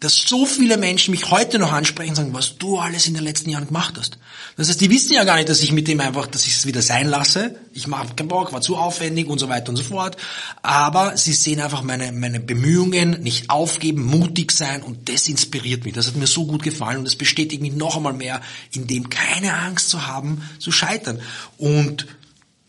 [0.00, 3.24] dass so viele Menschen mich heute noch ansprechen und sagen, was du alles in den
[3.24, 4.18] letzten Jahren gemacht hast.
[4.56, 6.66] Das heißt, die wissen ja gar nicht, dass ich mit dem einfach, dass ich es
[6.66, 7.56] wieder sein lasse.
[7.72, 10.16] Ich mache keinen Bock, war zu aufwendig und so weiter und so fort.
[10.62, 15.94] Aber sie sehen einfach meine, meine Bemühungen, nicht aufgeben, mutig sein und das inspiriert mich.
[15.94, 18.40] Das hat mir so gut gefallen und das bestätigt mich noch einmal mehr,
[18.72, 21.20] in dem keine Angst zu haben, zu scheitern.
[21.56, 22.06] Und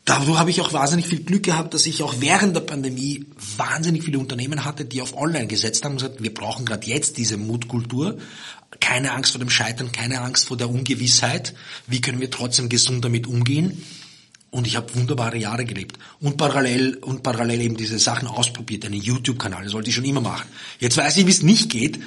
[0.10, 4.04] Dadurch habe ich auch wahnsinnig viel Glück gehabt, dass ich auch während der Pandemie wahnsinnig
[4.04, 7.38] viele Unternehmen hatte, die auf Online gesetzt haben und gesagt, wir brauchen gerade jetzt diese
[7.38, 8.18] Mutkultur.
[8.80, 11.54] Keine Angst vor dem Scheitern, keine Angst vor der Ungewissheit.
[11.86, 13.86] Wie können wir trotzdem gesund damit umgehen?
[14.50, 16.00] Und ich habe wunderbare Jahre gelebt.
[16.20, 18.86] Und parallel, und parallel eben diese Sachen ausprobiert.
[18.86, 20.50] Einen YouTube-Kanal, das wollte ich schon immer machen.
[20.80, 22.00] Jetzt weiß ich, wie es nicht geht.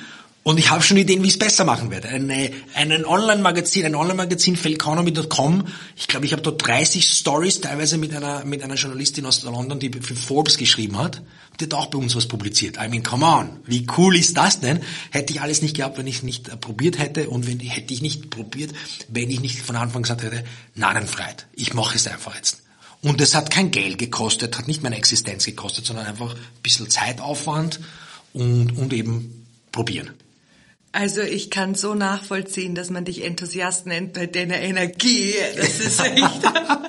[0.45, 2.09] Und ich habe schon Ideen, wie ich es besser machen werde.
[2.09, 5.69] Eine, einen Online-Magazin, ein Online-Magazin, felleconomy.com.
[5.97, 9.79] Ich glaube, ich habe dort 30 Stories, teilweise mit einer, mit einer Journalistin aus London,
[9.79, 11.23] die für Forbes geschrieben hat.
[11.61, 12.77] Die hat auch bei uns was publiziert.
[12.77, 13.61] I mean, come on.
[13.67, 14.81] Wie cool ist das denn?
[15.11, 17.95] Hätte ich alles nicht gehabt, wenn ich es nicht äh, probiert hätte und wenn hätte
[17.95, 18.73] ich nicht probiert,
[19.09, 20.43] wenn ich nicht von Anfang gesagt hätte,
[20.75, 21.47] Narrenfreiheit.
[21.53, 22.63] Ich mache es einfach jetzt.
[23.01, 26.91] Und es hat kein Geld gekostet, hat nicht meine Existenz gekostet, sondern einfach ein bisschen
[26.91, 27.79] Zeitaufwand
[28.33, 30.11] und, und eben probieren.
[30.93, 35.33] Also ich kann so nachvollziehen, dass man dich Enthusiast nennt bei deiner Energie.
[35.57, 36.43] Das ist echt.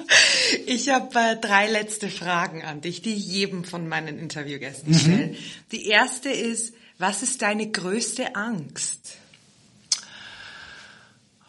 [0.67, 4.99] ich habe äh, drei letzte Fragen an dich, die ich jedem von meinen Interviewgästen mhm.
[4.99, 5.35] stelle.
[5.71, 9.15] Die erste ist, was ist deine größte Angst?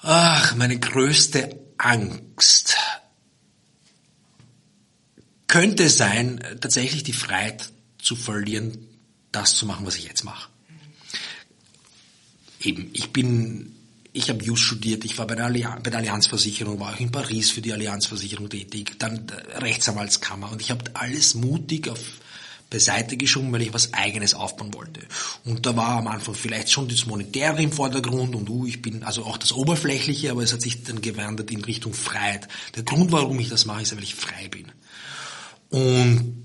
[0.02, 2.76] Ach, meine größte Angst
[5.48, 8.86] könnte sein, tatsächlich die Freiheit zu verlieren,
[9.32, 10.53] das zu machen, was ich jetzt mache
[12.64, 13.74] eben, ich bin,
[14.12, 17.10] ich habe Jus studiert, ich war bei der, Allianz, bei der Allianzversicherung, war auch in
[17.10, 22.00] Paris für die Allianzversicherung tätig, dann Rechtsanwaltskammer und ich habe alles mutig auf
[22.74, 25.02] beiseite geschoben, weil ich was Eigenes aufbauen wollte.
[25.44, 29.04] Und da war am Anfang vielleicht schon das Monetäre im Vordergrund und uh, ich bin
[29.04, 32.48] also auch das Oberflächliche, aber es hat sich dann gewandert in Richtung Freiheit.
[32.74, 34.72] Der Grund, warum ich das mache, ist, weil ich frei bin.
[35.70, 36.42] Und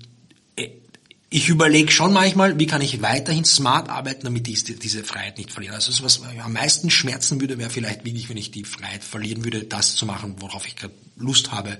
[1.32, 5.52] ich überlege schon manchmal, wie kann ich weiterhin smart arbeiten, damit ich diese Freiheit nicht
[5.52, 5.74] verliere.
[5.74, 9.44] Also das, was am meisten schmerzen würde, wäre vielleicht wirklich, wenn ich die Freiheit verlieren
[9.44, 11.78] würde, das zu machen, worauf ich gerade Lust habe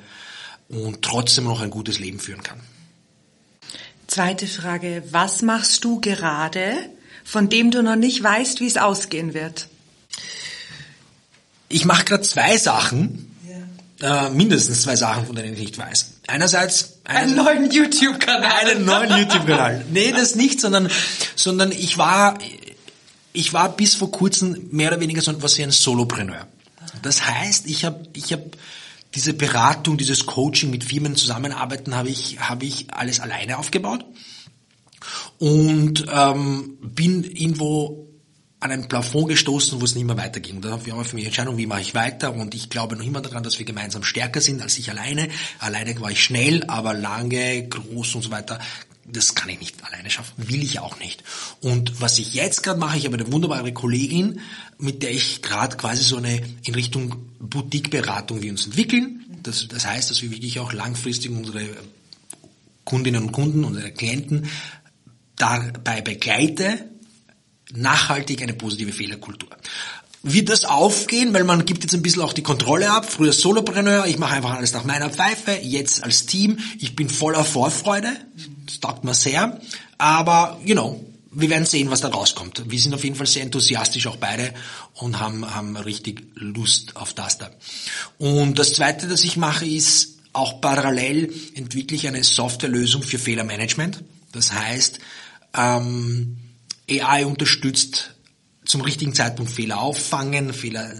[0.68, 2.60] und trotzdem noch ein gutes Leben führen kann.
[4.06, 6.76] Zweite Frage, was machst du gerade,
[7.24, 9.66] von dem du noch nicht weißt, wie es ausgehen wird?
[11.68, 13.36] Ich mache gerade zwei Sachen,
[14.00, 16.19] äh, mindestens zwei Sachen, von denen ich nicht weiß.
[16.30, 18.52] Einerseits einen, einen neuen YouTube-Kanal.
[18.52, 19.84] Einen neuen YouTube-Kanal.
[19.90, 20.88] Nee, das nicht, sondern,
[21.34, 22.38] sondern ich war,
[23.32, 26.46] ich war bis vor kurzem mehr oder weniger so etwas wie ein Solopreneur.
[27.02, 28.50] Das heißt, ich habe, ich habe
[29.14, 34.04] diese Beratung, dieses Coaching mit Firmen zusammenarbeiten, habe ich, habe ich alles alleine aufgebaut
[35.38, 38.09] und ähm, bin irgendwo
[38.60, 40.56] an ein Plafond gestoßen, wo es nicht mehr weiterging.
[40.56, 42.34] Und dann habe ich für mich Entscheidung, wie mache ich weiter?
[42.34, 45.28] Und ich glaube noch immer daran, dass wir gemeinsam stärker sind als ich alleine.
[45.58, 48.58] Alleine war ich schnell, aber lange, groß und so weiter.
[49.06, 51.24] Das kann ich nicht alleine schaffen, will ich auch nicht.
[51.62, 54.40] Und was ich jetzt gerade mache, ich habe eine wunderbare Kollegin,
[54.78, 59.24] mit der ich gerade quasi so eine in Richtung Boutique-Beratung wir uns entwickeln.
[59.42, 61.66] Das, das heißt, dass wir wirklich auch langfristig unsere
[62.84, 64.48] Kundinnen und Kunden, unsere Klienten
[65.36, 66.90] dabei begleite,
[67.74, 69.50] nachhaltig eine positive Fehlerkultur.
[70.22, 73.10] Wird das aufgehen, weil man gibt jetzt ein bisschen auch die Kontrolle ab.
[73.10, 76.58] Früher Solopreneur, ich mache einfach alles nach meiner Pfeife, jetzt als Team.
[76.78, 78.08] Ich bin voller Vorfreude,
[78.66, 79.58] das taugt mir sehr.
[79.96, 81.02] Aber, you know,
[81.32, 82.64] wir werden sehen, was da rauskommt.
[82.66, 84.52] Wir sind auf jeden Fall sehr enthusiastisch auch beide
[84.94, 87.50] und haben, haben richtig Lust auf das da.
[88.18, 94.02] Und das Zweite, das ich mache, ist auch parallel entwickle ich eine Softwarelösung für Fehlermanagement.
[94.32, 94.98] Das heißt,
[95.56, 96.36] ähm,
[96.90, 98.14] AI unterstützt
[98.64, 100.92] zum richtigen Zeitpunkt Fehler auffangen, Fehler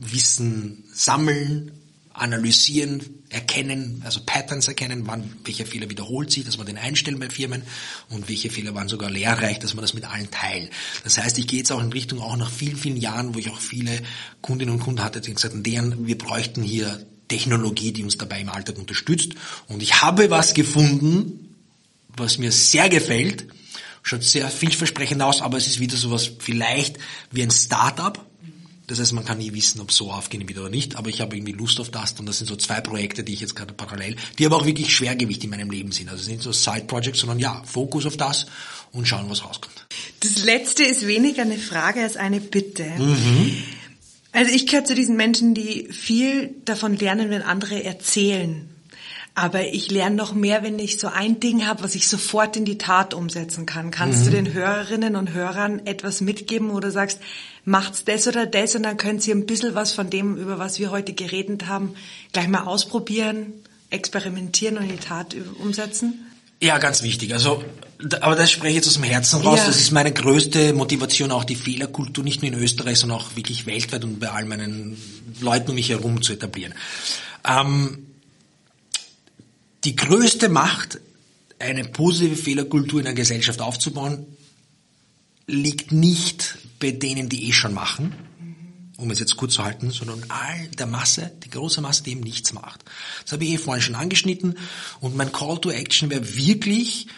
[0.00, 1.72] Wissen sammeln,
[2.12, 7.28] analysieren, erkennen, also Patterns erkennen, wann welcher Fehler wiederholt sich, dass man den einstellen bei
[7.28, 7.62] Firmen
[8.08, 10.70] und welche Fehler waren sogar lehrreich, dass man das mit allen teilt.
[11.02, 13.50] Das heißt, ich gehe jetzt auch in Richtung auch nach vielen, vielen Jahren, wo ich
[13.50, 14.00] auch viele
[14.40, 18.40] Kundinnen und Kunden hatte, die gesagt haben, deren, wir bräuchten hier Technologie, die uns dabei
[18.40, 19.32] im Alltag unterstützt.
[19.66, 21.56] Und ich habe was gefunden,
[22.16, 23.46] was mir sehr gefällt,
[24.04, 26.98] schaut sehr vielversprechend aus, aber es ist wieder sowas vielleicht
[27.32, 28.24] wie ein Startup.
[28.86, 31.22] Das heißt, man kann nie wissen, ob es so aufgehen wird oder nicht, aber ich
[31.22, 33.72] habe irgendwie Lust auf das und das sind so zwei Projekte, die ich jetzt gerade
[33.72, 36.10] parallel, die aber auch wirklich Schwergewicht in meinem Leben sind.
[36.10, 38.44] Also es sind nicht so Side-Projects, sondern ja, Fokus auf das
[38.92, 39.86] und schauen, was rauskommt.
[40.20, 42.84] Das letzte ist weniger eine Frage als eine Bitte.
[42.84, 43.64] Mhm.
[44.32, 48.68] Also ich gehöre zu diesen Menschen, die viel davon lernen, wenn andere erzählen.
[49.36, 52.64] Aber ich lerne noch mehr, wenn ich so ein Ding habe, was ich sofort in
[52.64, 53.90] die Tat umsetzen kann.
[53.90, 54.24] Kannst mhm.
[54.24, 57.18] du den Hörerinnen und Hörern etwas mitgeben, wo du sagst,
[57.64, 60.78] macht's das oder das und dann können sie ein bisschen was von dem, über was
[60.78, 61.94] wir heute geredet haben,
[62.32, 63.52] gleich mal ausprobieren,
[63.90, 66.26] experimentieren und in die Tat umsetzen?
[66.60, 67.34] Ja, ganz wichtig.
[67.34, 67.62] Also,
[68.20, 69.58] aber das spreche ich jetzt aus dem Herzen raus.
[69.58, 69.66] Ja.
[69.66, 73.66] Das ist meine größte Motivation, auch die Fehlerkultur nicht nur in Österreich, sondern auch wirklich
[73.66, 74.96] weltweit und bei all meinen
[75.40, 76.74] Leuten um mich herum zu etablieren.
[77.46, 78.03] Ähm,
[79.84, 81.00] die größte Macht,
[81.58, 84.26] eine positive Fehlerkultur in der Gesellschaft aufzubauen,
[85.46, 88.14] liegt nicht bei denen, die eh schon machen,
[88.96, 92.20] um es jetzt kurz zu halten, sondern all der Masse, die große Masse, die eben
[92.20, 92.84] nichts macht.
[93.22, 94.56] Das habe ich eh vorhin schon angeschnitten.
[95.00, 97.08] Und mein Call to Action wäre wirklich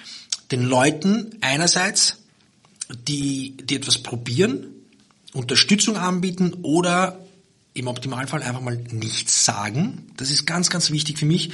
[0.50, 2.18] den Leuten einerseits,
[3.08, 4.66] die, die etwas probieren,
[5.32, 7.20] Unterstützung anbieten oder
[7.74, 10.06] im Optimalfall einfach mal nichts sagen.
[10.16, 11.50] Das ist ganz, ganz wichtig für mich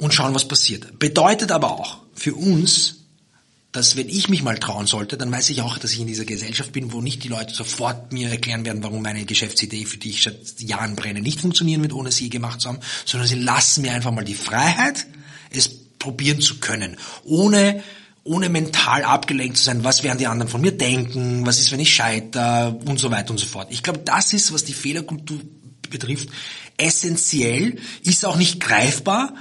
[0.00, 0.98] und schauen, was passiert.
[0.98, 2.96] Bedeutet aber auch für uns,
[3.72, 6.24] dass wenn ich mich mal trauen sollte, dann weiß ich auch, dass ich in dieser
[6.24, 10.10] Gesellschaft bin, wo nicht die Leute sofort mir erklären werden, warum meine Geschäftsidee, für die
[10.10, 13.82] ich seit Jahren brenne, nicht funktionieren wird, ohne sie gemacht zu haben, sondern sie lassen
[13.82, 15.06] mir einfach mal die Freiheit,
[15.50, 17.82] es probieren zu können, ohne
[18.22, 21.80] ohne mental abgelenkt zu sein, was werden die anderen von mir denken, was ist, wenn
[21.80, 23.68] ich scheiter und so weiter und so fort.
[23.70, 25.40] Ich glaube, das ist, was die Fehlerkultur
[25.88, 26.28] betrifft,
[26.76, 29.34] essentiell, ist auch nicht greifbar,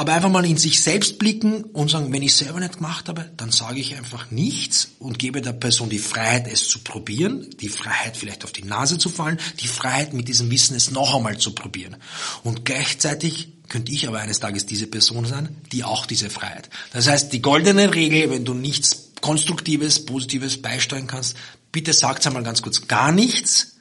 [0.00, 3.30] aber einfach mal in sich selbst blicken und sagen, wenn ich selber nicht gemacht habe,
[3.36, 7.68] dann sage ich einfach nichts und gebe der Person die Freiheit, es zu probieren, die
[7.68, 11.36] Freiheit vielleicht auf die Nase zu fallen, die Freiheit mit diesem Wissen es noch einmal
[11.36, 11.98] zu probieren.
[12.44, 16.70] Und gleichzeitig könnte ich aber eines Tages diese Person sein, die auch diese Freiheit.
[16.94, 21.36] Das heißt, die goldene Regel, wenn du nichts Konstruktives, Positives beisteuern kannst,
[21.72, 23.76] bitte sagt einmal ganz kurz gar nichts,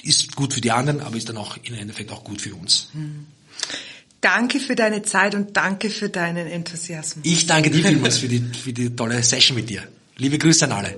[0.00, 2.90] ist gut für die anderen, aber ist dann auch im Endeffekt auch gut für uns.
[2.92, 3.26] Hm.
[4.24, 7.26] Danke für deine Zeit und danke für deinen Enthusiasmus.
[7.26, 9.82] Ich danke dir vielmals für die, für die tolle Session mit dir.
[10.16, 10.96] Liebe Grüße an alle.